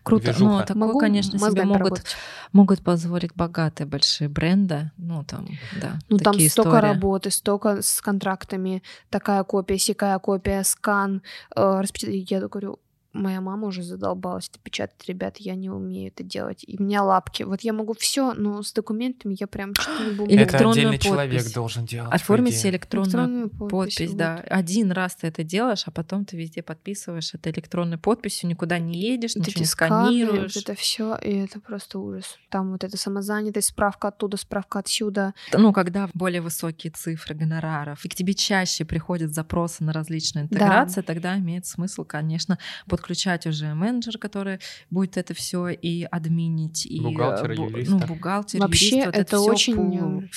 [0.02, 0.24] Круто.
[0.24, 0.50] Движуха.
[0.52, 2.16] Ну, такое, Могу конечно, себе могут, поработать.
[2.52, 4.90] могут позволить богатые большие бренды.
[4.96, 5.46] Ну, там,
[5.80, 6.82] да, Ну, там столько истории.
[6.92, 11.22] работы, столько с контрактами, такая копия, сякая копия, скан,
[11.56, 12.78] э, Я говорю,
[13.16, 16.64] моя мама уже задолбалась это печатать, ребят, я не умею это делать.
[16.66, 17.42] И у меня лапки.
[17.42, 20.30] Вот я могу все, но с документами я прям что-то не буду.
[20.30, 21.06] Или Это отдельный подпись.
[21.10, 22.12] человек должен делать.
[22.12, 24.16] Оформить электронную Электронную подпись, вот.
[24.16, 24.36] да.
[24.48, 28.98] Один раз ты это делаешь, а потом ты везде подписываешь это электронной подписью, никуда не
[28.98, 30.54] едешь, Вот ничего не сканируешь.
[30.54, 32.36] вот это все, и это просто ужас.
[32.50, 35.34] Там вот эта самозанятость, справка оттуда, справка отсюда.
[35.52, 41.00] Ну, когда более высокие цифры гонораров, и к тебе чаще приходят запросы на различные интеграции,
[41.02, 43.05] тогда имеет смысл, конечно, подключать
[43.46, 44.58] уже менеджера, который
[44.90, 47.94] будет это все и админить, и Бухгалтера, э, бу- юриста.
[47.94, 50.28] ну, бухгалтер, Вообще, юрист, вот это всё очень по-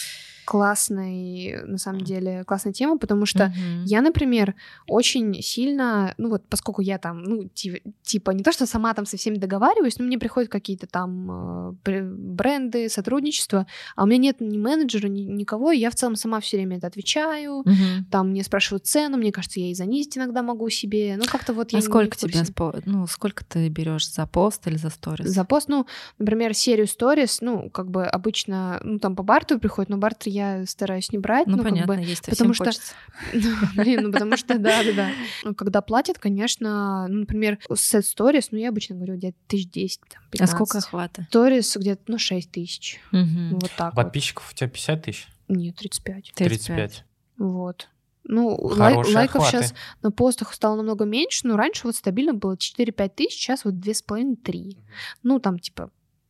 [0.50, 3.84] классный, на самом деле, классная тема, потому что Мгм.
[3.86, 4.56] Я, например,
[4.88, 9.06] очень сильно, ну вот поскольку я там, ну, ти- типа, не то, что сама там
[9.06, 14.18] со всеми договариваюсь, но мне приходят какие-то там э, бр- бренды, сотрудничество, а у меня
[14.18, 18.06] нет ни менеджера, ни никого, и я в целом сама все время это отвечаю, Мгм.
[18.12, 21.74] там мне спрашивают цену, мне кажется, я и занизить иногда могу себе, ну как-то вот
[21.74, 22.44] я А сколько тебе,
[22.86, 25.30] ну, сколько ты берешь за пост или за сторис?
[25.30, 25.86] За пост, ну,
[26.20, 30.39] например, серию сторис, ну, как бы обычно, ну, там по бартеру приходит, но бартер я
[30.68, 32.94] стараюсь не брать, Ну, ну, как понятно, бы, есть потому что хочется.
[33.34, 35.10] Ну, Блин, ну потому что, да, да, да.
[35.44, 40.02] Ну, когда платят, конечно, ну, например, сет сторис, ну, я обычно говорю, где-то тысяч десять,
[40.10, 40.56] там, А 15.
[40.56, 41.26] сколько охвата?
[41.30, 43.00] Сторис где-то, ну, шесть тысяч.
[43.12, 44.04] Ну, вот так вот.
[44.04, 45.28] Подписчиков у тебя 50 тысяч?
[45.48, 46.32] Нет, 35.
[46.36, 47.06] 35.
[47.38, 47.90] Вот.
[48.26, 49.66] Ну, лай- Хорошие лайков охваты.
[49.66, 49.74] сейчас
[50.04, 54.78] на постах стало намного меньше, но раньше вот стабильно было 4-5 тысяч, сейчас вот 2,5-3.
[55.24, 55.90] Ну, там, типа,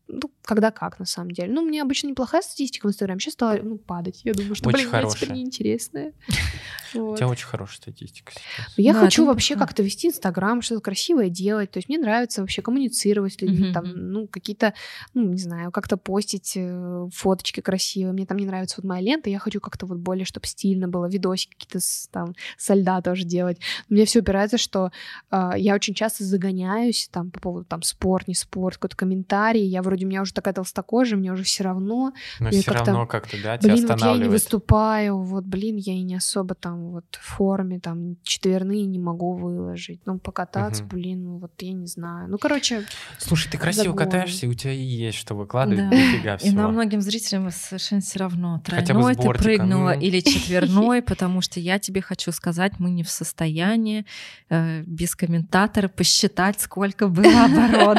[0.09, 1.53] ну, когда как, на самом деле.
[1.53, 4.21] Ну, мне обычно неплохая статистика в Инстаграме, сейчас стала, ну, падать.
[4.23, 5.35] Я думаю, что, Очень блин, я теперь хорошая.
[5.35, 6.13] неинтересная.
[6.95, 7.17] У Вот.
[7.17, 8.73] тебя очень хорошая статистика сейчас.
[8.75, 11.69] Я Да, хочу вообще как-то вести Инстаграм, что-то красивое делать.
[11.69, 14.73] То есть мне нравится вообще коммуницировать с людьми, там, ну, какие-то,
[15.13, 18.13] ну, не знаю, как-то постить э, фоточки красивые.
[18.13, 21.07] Мне там не нравится вот моя лента, я хочу как-то вот более, чтобы стильно было,
[21.07, 21.79] видосики какие-то
[22.11, 23.59] там со льда тоже делать.
[23.87, 24.91] Мне все упирается, что
[25.29, 29.63] э, я очень часто загоняюсь там по поводу там спорт, не спорт, какой-то комментарий.
[29.63, 32.13] Я вроде, у меня уже такая толстокожая, мне уже все равно.
[32.39, 35.75] Но все как-то, равно как-то, да, тебя Блин, вот я и не выступаю, вот, блин,
[35.77, 40.01] я и не особо там вот в форме, там четверные не могу выложить.
[40.05, 40.89] Ну, покататься, Мгм.
[40.89, 42.27] блин, вот я не знаю.
[42.29, 42.83] Ну, короче,
[43.17, 44.05] Слушай, ты красиво Загоны.
[44.05, 45.89] катаешься, и у тебя и есть что выкладывать, Да.
[45.89, 46.67] дофига И нам всего.
[46.69, 50.01] многим зрителям совершенно все равно, Хотя бы тройной с ты прыгнула ну.
[50.01, 54.05] или четверной, потому что я тебе хочу сказать, мы не в состоянии
[54.49, 57.97] э, без комментатора посчитать, сколько было оборот.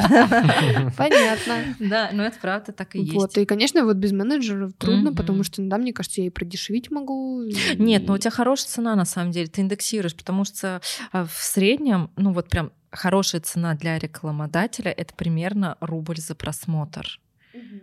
[0.97, 1.65] понятно.
[1.91, 3.39] Да, но это правда так и Вот, есть.
[3.39, 7.43] и, конечно, вот без менеджеров трудно, потому что, да, мне кажется, я и продешевить могу.
[7.77, 10.81] Нет, но у тебя хорошая цена на самом деле, ты индексируешь, потому что
[11.13, 17.21] а, в среднем, ну вот прям хорошая цена для рекламодателя это примерно рубль за просмотр.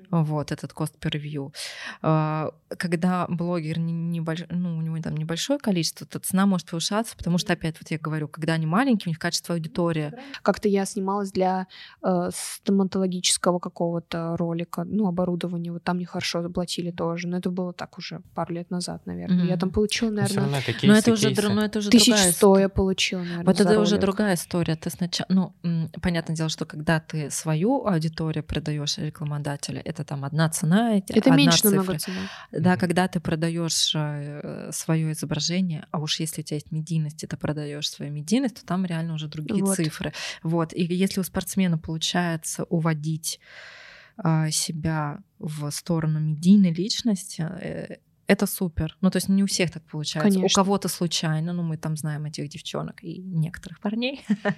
[0.10, 1.54] Вот этот cost per view.
[2.02, 4.44] А, Когда блогер не, небольш...
[4.50, 7.98] ну, у него там небольшое количество, то цена может повышаться, потому что, опять, вот я
[7.98, 10.12] говорю, когда они маленькие, у них качество аудитории.
[10.42, 11.68] Как-то я снималась для
[12.04, 17.98] э, стоматологического какого-то ролика, ну, оборудования, вот там нехорошо заплатили тоже, но это было так
[17.98, 19.46] уже пару лет назад, наверное.
[19.46, 19.60] Я Мгм.
[19.60, 22.62] там получила, наверное, это кейсы, Но это уже, но это уже другая 1100 история.
[22.64, 24.02] я получила, наверное, Вот это уже ролик.
[24.02, 24.76] другая история.
[24.76, 30.26] Ты сначала, ну, м, понятное дело, что когда ты свою аудиторию продаешь рекламодателя, это там
[30.26, 31.70] одна цена, эти- Это одна меньше цифра.
[31.78, 32.18] намного цена.
[32.52, 32.80] Да, Мгм.
[32.80, 33.96] когда ты продаешь
[34.88, 38.66] свое изображение, а уж если у тебя есть медийность, и ты продаешь свою медийность, то
[38.66, 39.76] там реально уже другие Вот.
[39.76, 40.14] цифры.
[40.44, 40.74] Вот.
[40.74, 43.42] И если у спортсмена получается уводить
[44.16, 47.98] а, себя в сторону медийной личности, э,
[48.28, 48.98] это супер.
[49.02, 50.30] Ну, то есть не у всех так получается.
[50.30, 50.46] Конечно.
[50.46, 54.26] У кого-то случайно, ну, мы там знаем этих девчонок и некоторых парней.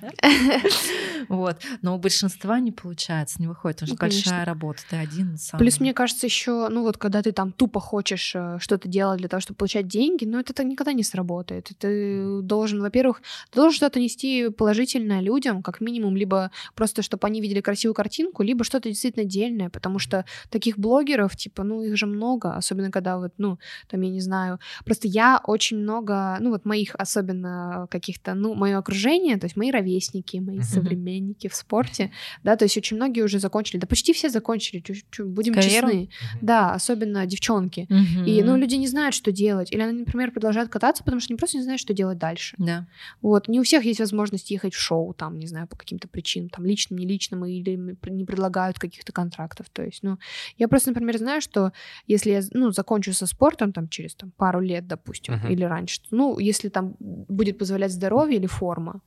[1.27, 1.62] Вот.
[1.82, 5.60] Но у большинства не получается, не выходит, потому Ну, что большая работа, ты один сам.
[5.60, 9.27] Плюс, мне кажется, еще, ну вот, когда ты там тупо хочешь э, что-то делать для
[9.27, 11.69] того, чтобы получать деньги, ну это никогда не сработает.
[11.77, 17.41] Ты должен, во-первых, ты должен что-то нести положительное людям, как минимум, либо просто, чтобы они
[17.41, 22.05] видели красивую картинку, либо что-то действительно дельное, потому что таких блогеров, типа, ну их же
[22.05, 26.65] много, особенно когда вот, ну, там, я не знаю, просто я очень много, ну вот
[26.65, 30.63] моих особенно каких-то, ну, мое окружение, то есть мои ровесники, мои Мгм.
[30.63, 32.11] современники в спорте,
[32.43, 34.83] да, то есть очень многие уже закончили, да почти все закончили,
[35.23, 35.87] будем Карьеру?
[35.87, 36.09] честны.
[36.33, 36.45] Мгм.
[36.45, 37.85] Да, особенно девчонки.
[37.89, 38.25] Мгм.
[38.25, 39.71] И, ну, люди не знают, что делать.
[39.71, 42.55] Или они, например, продолжают кататься, потому что они просто не знают, что делать дальше.
[42.57, 42.87] Да.
[43.21, 43.47] Вот.
[43.47, 46.65] Не у всех есть возможность ехать в шоу, там, не знаю, по каким-то причинам, там,
[46.65, 49.67] личным, не личным, или не предлагают каких-то контрактов.
[49.71, 50.17] То есть, ну,
[50.57, 51.71] я просто, например, знаю, что
[52.07, 55.47] если я, ну, закончу со спортом, там, через, там, пару лет, допустим, Мгм.
[55.47, 59.01] или раньше, ну, если там будет позволять здоровье или форма,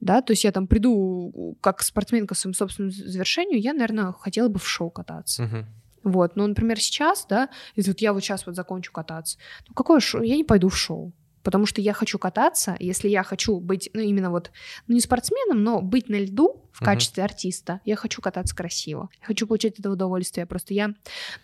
[0.00, 4.48] да, то есть я там приду как спортсменка к своему собственному завершению, я, наверное, хотела
[4.48, 5.42] бы в шоу кататься.
[5.42, 5.66] Мгм.
[6.02, 10.00] Вот, ну, например, сейчас, да, если вот я вот сейчас вот закончу кататься, ну, какое
[10.00, 10.22] шоу?
[10.22, 11.12] Я не пойду в шоу,
[11.46, 14.50] потому что я хочу кататься, если я хочу быть, ну, именно вот,
[14.88, 19.26] ну, не спортсменом, но быть на льду в качестве артиста, я хочу кататься красиво, я
[19.28, 20.44] хочу получать этого удовольствие.
[20.44, 20.90] Просто я,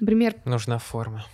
[0.00, 1.24] например, Нужна форма.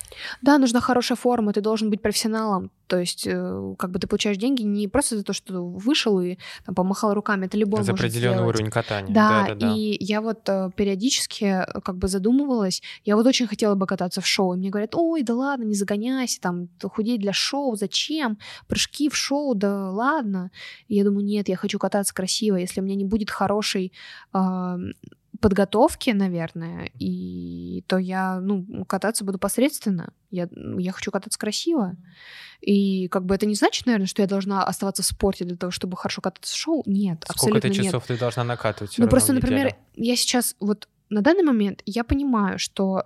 [0.43, 2.71] да, нужна хорошая форма, ты должен быть профессионалом.
[2.89, 6.39] То есть, э, как бы ты получаешь деньги не просто за то, что вышел и
[6.65, 8.57] там, помахал руками, это любой За определенный сделать.
[8.57, 9.15] уровень катания.
[9.15, 9.75] Да, да, да.
[9.75, 14.21] и я вот э, периодически э, как бы задумывалась, я вот очень хотела бы кататься
[14.21, 18.39] в шоу, и мне говорят, ой, да ладно, не загоняйся, там, худеть для шоу, зачем?
[18.67, 20.51] Прыжки в шоу, да ладно.
[20.89, 23.93] И я думаю, нет, я хочу кататься красиво, если у меня не будет хорошей
[24.33, 24.79] а,
[25.41, 30.13] подготовки, наверное, и то я, ну, кататься буду посредственно.
[30.31, 30.49] Я,
[30.79, 31.97] я хочу кататься красиво.
[32.61, 35.71] И как бы это не значит, наверное, что я должна оставаться в спорте для того,
[35.71, 36.83] чтобы хорошо кататься в шоу.
[36.87, 37.87] Нет, Сколько абсолютно нет.
[37.87, 38.95] часов ты должна накатывать?
[38.99, 43.05] Ну, просто, например, я сейчас вот на данный момент я понимаю, что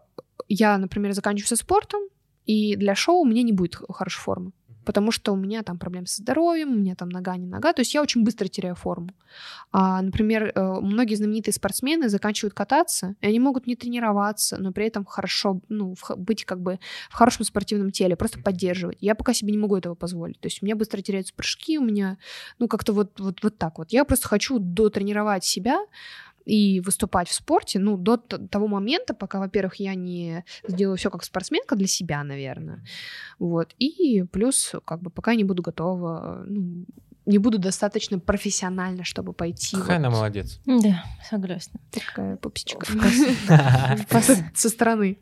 [0.49, 2.01] я, например, заканчиваю со спортом,
[2.47, 4.53] и для шоу у меня не будет хорошей формы.
[4.85, 7.73] Потому что у меня там проблемы со здоровьем, у меня там нога не нога.
[7.73, 9.11] То есть я очень быстро теряю форму.
[9.71, 14.87] А, например, э, многие знаменитые спортсмены заканчивают кататься, и они могут не тренироваться, но при
[14.87, 16.79] этом хорошо, ну, в быть как бы
[17.11, 18.99] в хорошем спортивном теле, просто поддерживать.
[19.01, 20.41] Я пока себе не могу этого позволить.
[20.41, 22.19] То есть у меня быстро теряются прыжки, у меня,
[22.59, 23.93] ну, как-то вот, вот, вот так вот.
[23.93, 25.79] Я просто хочу дотренировать себя,
[26.45, 31.25] и выступать в спорте, ну, до того момента, пока, во-первых, я не сделаю все как
[31.25, 32.85] спортсменка для себя, наверное.
[33.39, 33.75] Вот.
[33.79, 36.87] И плюс, как бы, пока я не буду готова, ну,
[37.25, 39.77] не буду достаточно профессионально, чтобы пойти.
[39.77, 40.61] Какая вот она молодец.
[40.67, 41.81] Да, согласна.
[41.91, 42.87] такая пупсичка.
[44.55, 45.19] Со стороны.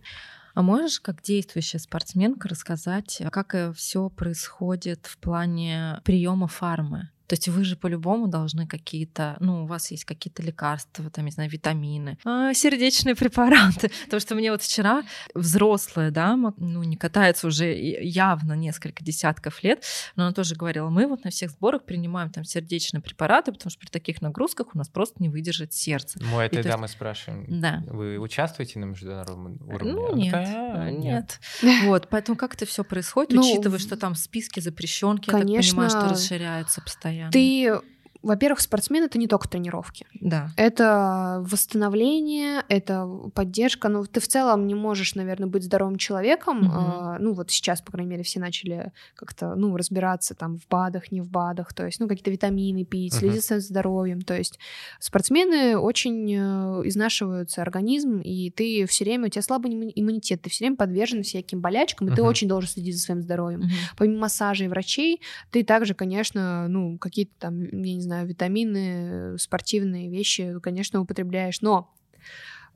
[0.55, 7.11] А можешь, как действующая спортсменка, рассказать, как все происходит в плане приема фармы?
[7.31, 11.31] То есть вы же по-любому должны какие-то, ну, у вас есть какие-то лекарства, там, не
[11.31, 13.93] знаю, витамины, а, сердечные препараты.
[14.07, 19.85] Потому что мне вот вчера взрослая дама, ну, не катается уже явно несколько десятков лет,
[20.17, 23.79] но она тоже говорила, мы вот на всех сборах принимаем там сердечные препараты, потому что
[23.79, 26.19] при таких нагрузках у нас просто не выдержит сердце.
[26.21, 27.85] Мы этой дамы спрашиваем, Да.
[27.87, 29.93] вы участвуете на международном уровне?
[29.93, 31.39] Ну, нет, такая, нет.
[31.85, 35.63] Вот, поэтому как это все происходит, Ну, учитывая, что там списки запрещенки, я так понимаю,
[35.63, 37.20] что конечно, расширяются постоянно.
[37.31, 37.81] Ты,
[38.23, 40.07] во-первых, спортсмен это не только тренировки.
[40.21, 40.51] Да.
[40.57, 43.89] Это восстановление, это поддержка.
[43.89, 46.59] Ну, ты в целом не можешь, наверное, быть здоровым человеком.
[46.59, 46.71] Мгм.
[46.73, 51.13] А, ну, вот сейчас, по крайней мере, все начали как-то, ну, разбираться там в БАДах,
[51.13, 51.73] не в БАДах.
[51.73, 53.21] То есть, ну, какие-то витамины пить, Мгм.
[53.21, 54.21] следить за здоровьем.
[54.23, 54.59] То есть
[54.99, 60.51] спортсмены очень э, изнашиваются организм, и ты все время, у тебя слабый имму- иммунитет, ты
[60.51, 62.31] все время подвержен всяким болячкам, и ты Мгм.
[62.31, 63.61] очень должен следить за своим здоровьем.
[63.61, 63.71] Мгм.
[63.97, 70.11] Помимо массажа и врачей, ты также, конечно, ну, какие-то там, я не знаю, витамины, спортивные
[70.11, 71.61] вещи, конечно, употребляешь.
[71.61, 71.93] Но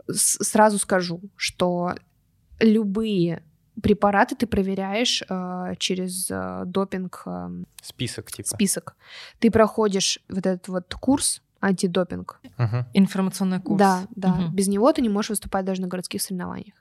[0.08, 1.94] сразу скажу, что
[2.60, 3.42] любые
[3.82, 8.48] препараты ты проверяешь э, через э, допинг э, Список типа.
[8.48, 8.96] список.
[9.40, 12.40] Ты проходишь вот этот вот курс антидопинг.
[12.56, 12.86] Мгм.
[12.94, 13.78] Информационный курс.
[13.78, 14.34] Да, да.
[14.34, 14.54] Мгм.
[14.54, 16.76] Без него ты не можешь выступать даже на городских соревнованиях.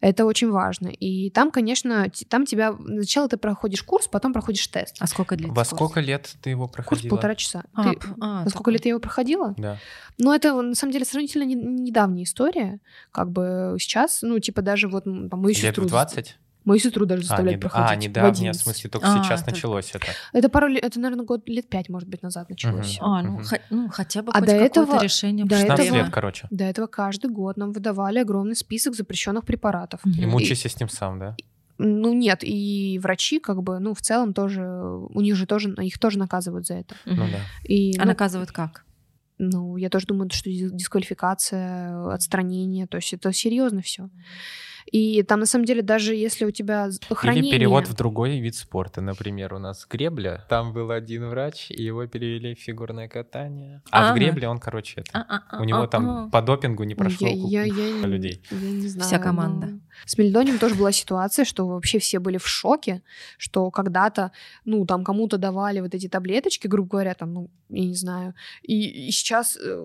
[0.00, 0.88] Это очень важно.
[0.88, 2.74] И там, конечно, там тебя...
[2.74, 4.96] Сначала ты проходишь курс, потом проходишь тест.
[4.98, 5.68] А сколько длится Во курс?
[5.68, 7.10] сколько лет ты его Курс проходила?
[7.10, 7.64] полтора часа.
[7.74, 8.72] А, Ты- а, на сколько такой.
[8.74, 9.54] лет я его проходила?
[9.58, 9.76] Да.
[10.16, 12.80] Ну, это на самом деле сравнительно не- недавняя история.
[13.12, 16.38] Как бы сейчас, ну, типа даже вот м, там, мою Лет в 20?
[16.64, 17.90] Мою сестру даже А, заставляют нед- проходить.
[17.90, 18.62] а, в недавнее, в 11.
[18.62, 20.06] смысле, только А, сейчас только- началось это.
[20.32, 22.98] Это пару лет, это, наверное, год лет пять, может быть, назад началось.
[23.00, 23.04] Мгм.
[23.10, 23.44] А, ну, Мгм.
[23.44, 25.46] хо- ну, хотя бы А хоть до какое-то этого- решение.
[25.46, 26.46] до 16 этого- лет, короче.
[26.50, 30.00] До этого каждый год нам выдавали огромный список запрещенных препаратов.
[30.04, 30.18] Мгм.
[30.18, 31.36] И И- мучайся с ним сам, да?
[31.78, 35.98] Ну нет, и врачи как бы, ну в целом тоже, у них же тоже, их
[35.98, 36.94] тоже наказывают за это.
[37.06, 37.38] Ну да.
[37.64, 38.84] И, А ну, наказывают как?
[39.38, 44.10] ну, я тоже думаю, что дис- дисквалификация, отстранение, то есть это серьезно все.
[44.86, 47.50] И там на самом деле даже если у тебя хранение...
[47.50, 49.00] Или перевод в другой вид спорта.
[49.00, 50.44] Например, у нас гребля.
[50.48, 53.82] Там был один врач, и его перевели в фигурное катание.
[53.90, 54.12] А Ага.
[54.12, 55.10] в гребле он, короче, это...
[55.12, 55.60] А-а-а-а.
[55.60, 58.42] У него там по допингу не прошло я, я, я людей.
[58.50, 59.06] я не знаю.
[59.06, 59.66] Вся команда.
[59.66, 63.02] но С Мельдонием тоже была ситуация, что вообще все были в шоке,
[63.38, 64.32] что когда-то,
[64.64, 69.08] ну, там кому-то давали вот эти таблеточки, грубо говоря, там, ну, я не знаю, и,
[69.08, 69.76] и сейчас э,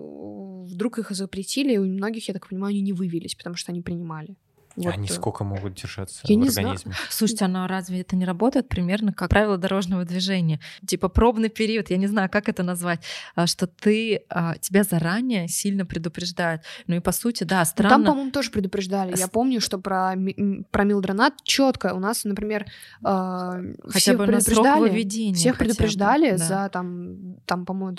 [0.66, 3.82] вдруг их запретили, и у многих, я так понимаю, они не вывелись, потому что они
[3.82, 4.36] принимали.
[4.76, 6.68] Вот, Они э, сколько могут держаться Я в не знаю.
[6.68, 6.94] организме?
[7.10, 10.60] Слушайте, а разве это не работает примерно как правило дорожного движения?
[10.86, 13.00] Типа пробный период, я не знаю, как это назвать,
[13.34, 16.62] а, что ты, а, тебя заранее сильно предупреждают.
[16.86, 17.90] Ну и по сути, да, Ну, странно.
[17.96, 19.16] Там, по-моему, тоже предупреждали.
[19.18, 20.14] Я помню, что про,
[20.70, 22.66] про милдронат четко у нас, например,
[23.02, 25.32] Хотя всех бы на срок предупреждали.
[25.34, 26.36] Всех хотя бы, предупреждали да.
[26.36, 27.96] за там, там, по-моему,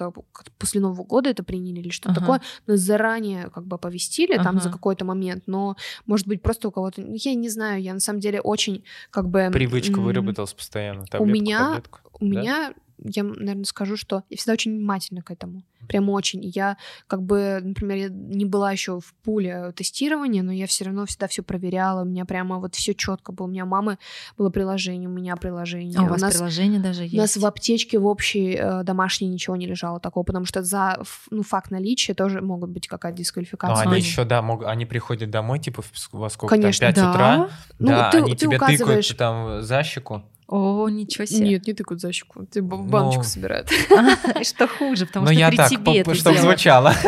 [0.58, 2.20] после Нового года это приняли или что-то Ага.
[2.20, 2.42] такое.
[2.68, 4.78] Нас заранее как бы оповестили там за Ага.
[4.78, 7.02] какой-то момент, но, может быть, просто у кого-то...
[7.02, 9.50] ну, Я не знаю, я на самом деле очень как бы...
[9.52, 11.06] Привычку м, выработалась постоянно.
[11.06, 12.00] Таблетку, меня- таблетку.
[12.20, 12.26] У Да?
[12.42, 15.64] меня, я, наверное, скажу, что я всегда очень внимательна к этому.
[15.88, 16.44] Прям очень.
[16.44, 20.86] И Я как бы, например, я не была еще в пуле тестирования, но я все
[20.86, 22.02] равно всегда все проверяла.
[22.02, 23.48] У меня прямо вот все четко было.
[23.48, 23.98] У меня у мамы
[24.38, 26.00] было приложение, у меня приложение.
[26.00, 27.14] А у вас нас приложение даже есть?
[27.14, 31.00] У нас в аптечке в общей э, домашней ничего не лежало такого, потому что за
[31.32, 33.84] ну, факт наличия тоже могут быть какая-то Но дисквалификация.
[33.84, 34.02] они Ани.
[34.02, 37.10] еще, да, могут, они приходят домой, типа, во сколько Конечно, там, 5 да.
[37.12, 37.50] утра.
[37.80, 40.24] Ну, да, ты- они ты тебе указываешь- тыкают там за щеку.
[40.48, 41.50] О, ничего себе.
[41.50, 42.46] Нет, не тыкают за щеку.
[42.46, 43.70] Ты б- Ну, баночку собирают.
[44.44, 46.94] Что хуже, потому что при тебе это чтобы звучало.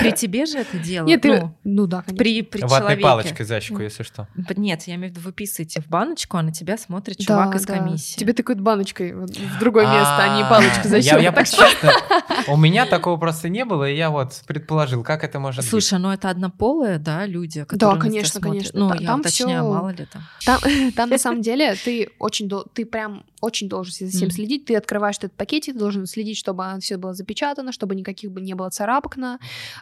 [0.00, 1.08] При тебе же это делают.
[1.08, 1.40] Нет, ты...
[1.40, 2.16] ну, Ну да, конечно.
[2.16, 4.28] при, при Ватной палочкой за щеку, если что.
[4.56, 7.56] Нет, я имею в виду, вы писаете в баночку, а на тебя смотрит чувак Да,
[7.56, 7.78] из да.
[7.78, 8.18] комиссии.
[8.18, 12.52] Тебе тыкают баночкой в другое место, а не А, палочкой за я- щеку.
[12.52, 15.70] У меня такого просто не было, и я вот предположил, как это может быть.
[15.70, 18.80] Слушай, ну это однополые, да, люди, которые тебя конечно, конечно.
[18.80, 20.06] Ну, я там уточняю, мало ли.
[20.44, 20.58] Там,
[20.96, 24.30] там на самом деле ты очень, дол- ты прям очень должен за всем Мгм.
[24.32, 24.64] следить.
[24.66, 28.54] Ты открываешь этот пакетик, ты должен следить, чтобы все было запечатано, чтобы никаких бы не
[28.54, 29.38] было царапок на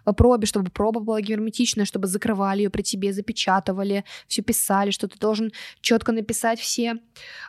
[0.07, 5.09] э, пробе, чтобы проба была герметичная, чтобы закрывали ее при тебе, запечатывали, все писали, что
[5.09, 6.97] ты должен четко написать все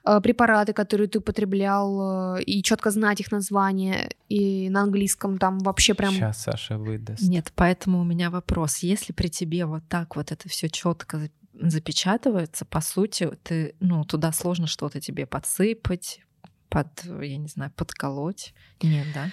[0.06, 4.10] э, препараты, которые ты употреблял, э, и четко знать их название.
[4.30, 7.22] И на английском там вообще прям Сейчас Саша выдаст.
[7.22, 8.78] Нет, поэтому у меня вопрос.
[8.80, 11.30] Если при тебе вот так вот это все четко
[11.62, 16.22] запечатывается, по сути, ты, ну, туда сложно что-то тебе подсыпать,
[16.70, 18.54] под, я не знаю, подколоть.
[18.82, 19.30] Нет, да?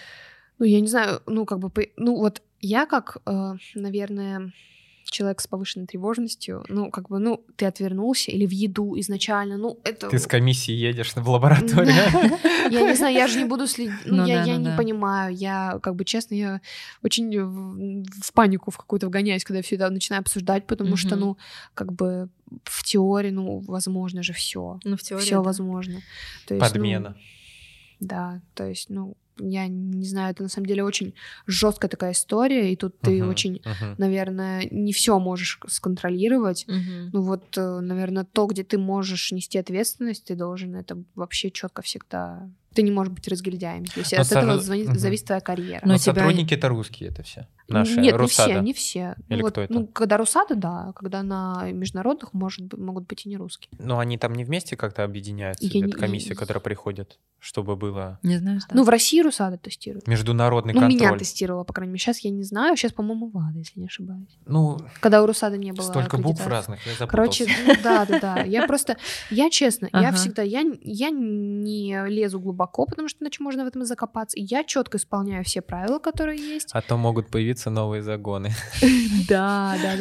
[0.58, 4.52] Ну, я не знаю, ну, как бы, ну, вот я как, э, наверное,
[5.10, 9.78] человек с повышенной тревожностью, ну, как бы, ну, ты отвернулся или в еду изначально, ну,
[9.84, 10.08] это...
[10.08, 11.94] Ты с комиссии едешь в лабораторию.
[12.70, 16.04] Я не знаю, я же не буду следить, ну, я не понимаю, я, как бы,
[16.04, 16.60] честно, я
[17.04, 21.36] очень в панику в какую-то вгоняюсь, когда я все это начинаю обсуждать, потому что, ну,
[21.74, 22.28] как бы,
[22.64, 24.78] в теории, ну, возможно же все.
[24.84, 25.24] Ну, в теории.
[25.24, 26.00] Все возможно.
[26.48, 27.16] Подмена.
[28.00, 31.14] Да, то есть, ну, я не знаю, это на самом деле очень
[31.46, 33.94] жесткая такая история, и тут uh-huh, ты очень, uh-huh.
[33.98, 36.66] наверное, не все можешь сконтролировать.
[36.68, 37.10] Uh-huh.
[37.12, 41.82] Ну вот, э, наверное, то, где ты можешь нести ответственность, ты должен это вообще четко
[41.82, 43.86] всегда ты не можешь быть разгильдяем.
[43.86, 44.98] То есть Но от этого звонит, угу.
[44.98, 45.80] зависит твоя карьера.
[45.82, 46.14] Но, Но тебя...
[46.14, 47.48] сотрудники это русские, это все.
[47.68, 48.60] Наши, Нет, Русада.
[48.60, 49.16] не все, не все.
[49.28, 49.72] Или вот, кто это?
[49.72, 53.70] Ну, когда Русада, да, когда на международных может, могут быть и не русские.
[53.78, 56.34] Но они там не вместе как-то объединяются, Я это комиссия, не...
[56.36, 58.20] которая приходит, чтобы было...
[58.22, 58.76] Не знаю, что.
[58.76, 60.06] Ну, в России Русада тестирует.
[60.06, 61.00] Международный ну, контроль.
[61.00, 62.00] меня тестировала, по крайней мере.
[62.00, 64.38] Сейчас я не знаю, сейчас, по-моему, ВАДА, если не ошибаюсь.
[64.46, 64.78] Ну...
[65.00, 67.10] Когда у Русада не было Столько букв разных, я запутался.
[67.10, 68.42] Короче, ну, да, да, да.
[68.42, 68.96] Я просто...
[69.30, 70.42] Я честно, я всегда...
[70.42, 74.36] Я, я не лезу глубоко, потому что иначе можно в этом закопаться.
[74.38, 76.70] Я четко исполняю все правила, которые есть.
[76.72, 78.52] А то могут появиться новые загоны.
[79.28, 79.96] Да, да,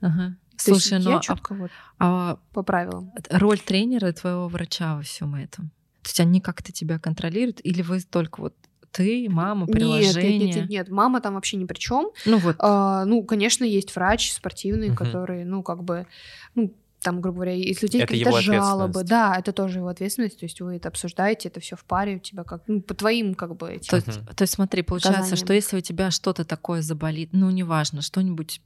[0.00, 0.34] да.
[0.56, 3.12] Слушай, ну я четко вот а по правилам.
[3.30, 5.70] Роль тренера и твоего врача во всем этом.
[6.02, 8.54] То есть они как-то тебя контролируют, или вы только вот
[8.90, 10.38] ты, мама, приложение?
[10.38, 12.10] Нет, нет, нет, нет, мама там вообще ни при чем.
[12.26, 12.56] Ну вот.
[12.58, 14.96] А, ну, конечно, есть врач спортивный, угу.
[14.96, 16.06] который, ну, как бы,
[16.54, 20.44] ну, там, грубо говоря, если у тебя какие-то жалобы, да, это тоже его ответственность, то
[20.44, 23.56] есть вы это обсуждаете, это все в паре у тебя как, ну, по твоим как
[23.56, 23.88] бы этим.
[23.88, 25.46] То, есть, то есть смотри, получается, показаниям.
[25.46, 28.60] что если у тебя что-то такое заболит, ну, неважно, что-нибудь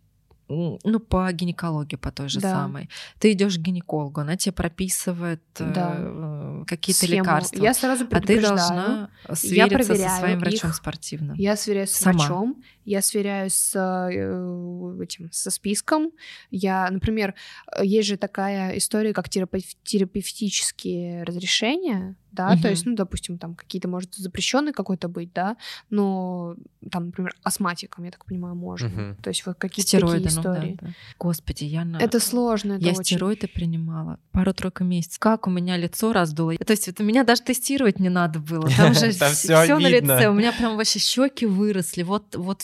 [0.48, 2.50] ну, по гинекологии, по той же да.
[2.50, 2.90] самой.
[3.18, 5.94] Ты идешь к гинекологу, она тебе прописывает да.
[5.96, 7.22] э, какие-то Схему.
[7.22, 7.62] лекарства.
[7.62, 10.76] Я сразу А ты должна свериться со своим врачом их.
[10.76, 11.36] спортивным.
[11.36, 12.18] Я сверяюсь с Сама.
[12.18, 16.10] врачом, я сверяюсь с, э, этим, со списком.
[16.50, 17.34] Я, например,
[17.82, 22.62] есть же такая история, как терапевтические разрешения, да, угу.
[22.62, 25.56] то есть, ну, допустим, там какие-то, может, запрещенный какой-то быть, да,
[25.88, 26.56] но
[26.90, 28.88] там, например, астматикам, я так понимаю, можно.
[28.88, 29.22] Угу.
[29.22, 30.70] То есть вот какие-то Стероиды, такие истории.
[30.70, 30.92] Ну, да, да.
[31.18, 31.98] Господи, я на...
[31.98, 33.04] Это сложно, это Я очень...
[33.04, 35.20] стероиды принимала пару-тройку месяцев.
[35.20, 36.56] Как у меня лицо раздуло.
[36.56, 38.68] То есть это меня даже тестировать не надо было.
[38.76, 40.28] Там же все на лице.
[40.28, 42.02] У меня прям вообще щеки выросли.
[42.02, 42.62] Вот, вот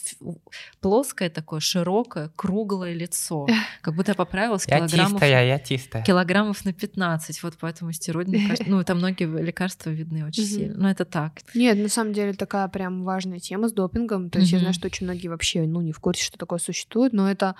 [0.80, 3.46] плоское такое, широкое, круглое лицо.
[3.82, 4.92] Как будто я поправилась килограммов...
[4.92, 6.02] Я чистая, я чистая.
[6.02, 7.42] Килограммов на 15.
[7.42, 10.78] Вот поэтому стероиды, ну, там многие лекарства видны очень сильно.
[10.78, 11.40] Но это так.
[11.54, 14.30] Нет, на самом деле такая прям важная тема с допингом.
[14.30, 17.12] То есть я знаю, что очень многие вообще, ну, не в курсе, что такое существует,
[17.12, 17.56] но это,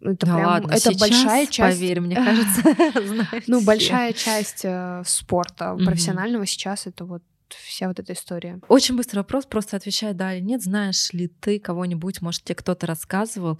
[0.00, 0.46] это да прям...
[0.46, 1.78] Ладно, это сейчас, большая часть...
[1.78, 7.22] поверь, мне кажется, Ну, большая часть э, спорта профессионального сейчас это вот
[7.52, 8.60] вся вот эта история.
[8.68, 10.62] Очень быстрый вопрос, просто отвечай да или нет.
[10.62, 13.58] Знаешь ли ты кого-нибудь, может, тебе кто-то рассказывал?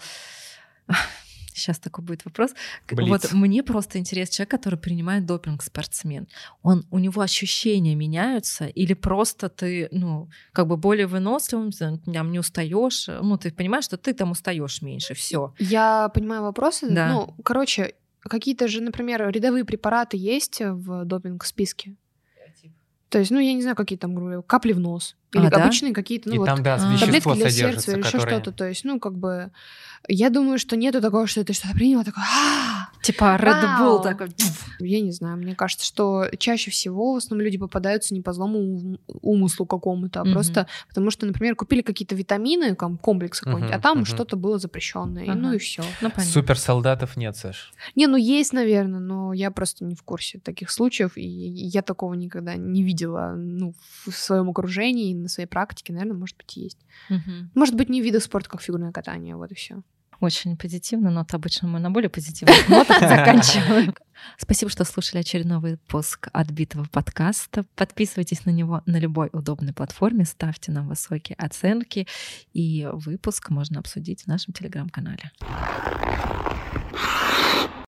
[1.54, 2.52] Сейчас такой будет вопрос.
[2.90, 3.08] Блиц.
[3.08, 6.26] Вот мне просто интересен человек, который принимает допинг спортсмен.
[6.62, 12.40] Он, у него ощущения меняются или просто ты, ну, как бы более выносливым, там не
[12.40, 15.54] устаешь, ну, ты понимаешь, что ты там устаешь меньше, все.
[15.60, 16.90] Я понимаю вопросы.
[16.90, 17.08] Да.
[17.08, 21.94] Ну, короче, какие-то же, например, рядовые препараты есть в допинг-списке?
[23.14, 25.14] То есть, ну, я не знаю, какие там, говорю, капли в нос.
[25.32, 25.94] Или а, обычные да?
[25.94, 28.50] какие-то, ну, И вот, там, да, таблетки для сердца или еще что-то.
[28.50, 29.52] То есть, ну, как бы,
[30.08, 32.24] я думаю, что нету такого, что ты что-то приняла, такое,
[33.04, 34.28] Типа Red Bull такой.
[34.80, 38.98] Я не знаю, мне кажется, что чаще всего в основном люди попадаются не по злому
[39.20, 44.04] умыслу какому-то, а просто потому что, например, купили какие-то витамины, там, комплекс какой-нибудь, а там
[44.06, 45.82] что-то было запрещенное, ну и все.
[46.00, 47.72] Ну, Супер солдатов нет, Саш.
[47.94, 52.14] Не, ну есть, наверное, но я просто не в курсе таких случаев, и я такого
[52.14, 53.74] никогда не видела, ну,
[54.06, 56.78] в своем окружении, на своей практике, наверное, может быть, есть.
[57.54, 59.82] Может быть, не виды спорта, как фигурное катание, вот и все.
[60.20, 63.94] Очень позитивно, но обычно мы на более позитивных нотах заканчиваем.
[64.38, 67.64] Спасибо, что слушали очередной выпуск отбитого подкаста.
[67.74, 72.06] Подписывайтесь на него на любой удобной платформе, ставьте нам высокие оценки,
[72.52, 75.30] и выпуск можно обсудить в нашем телеграм-канале.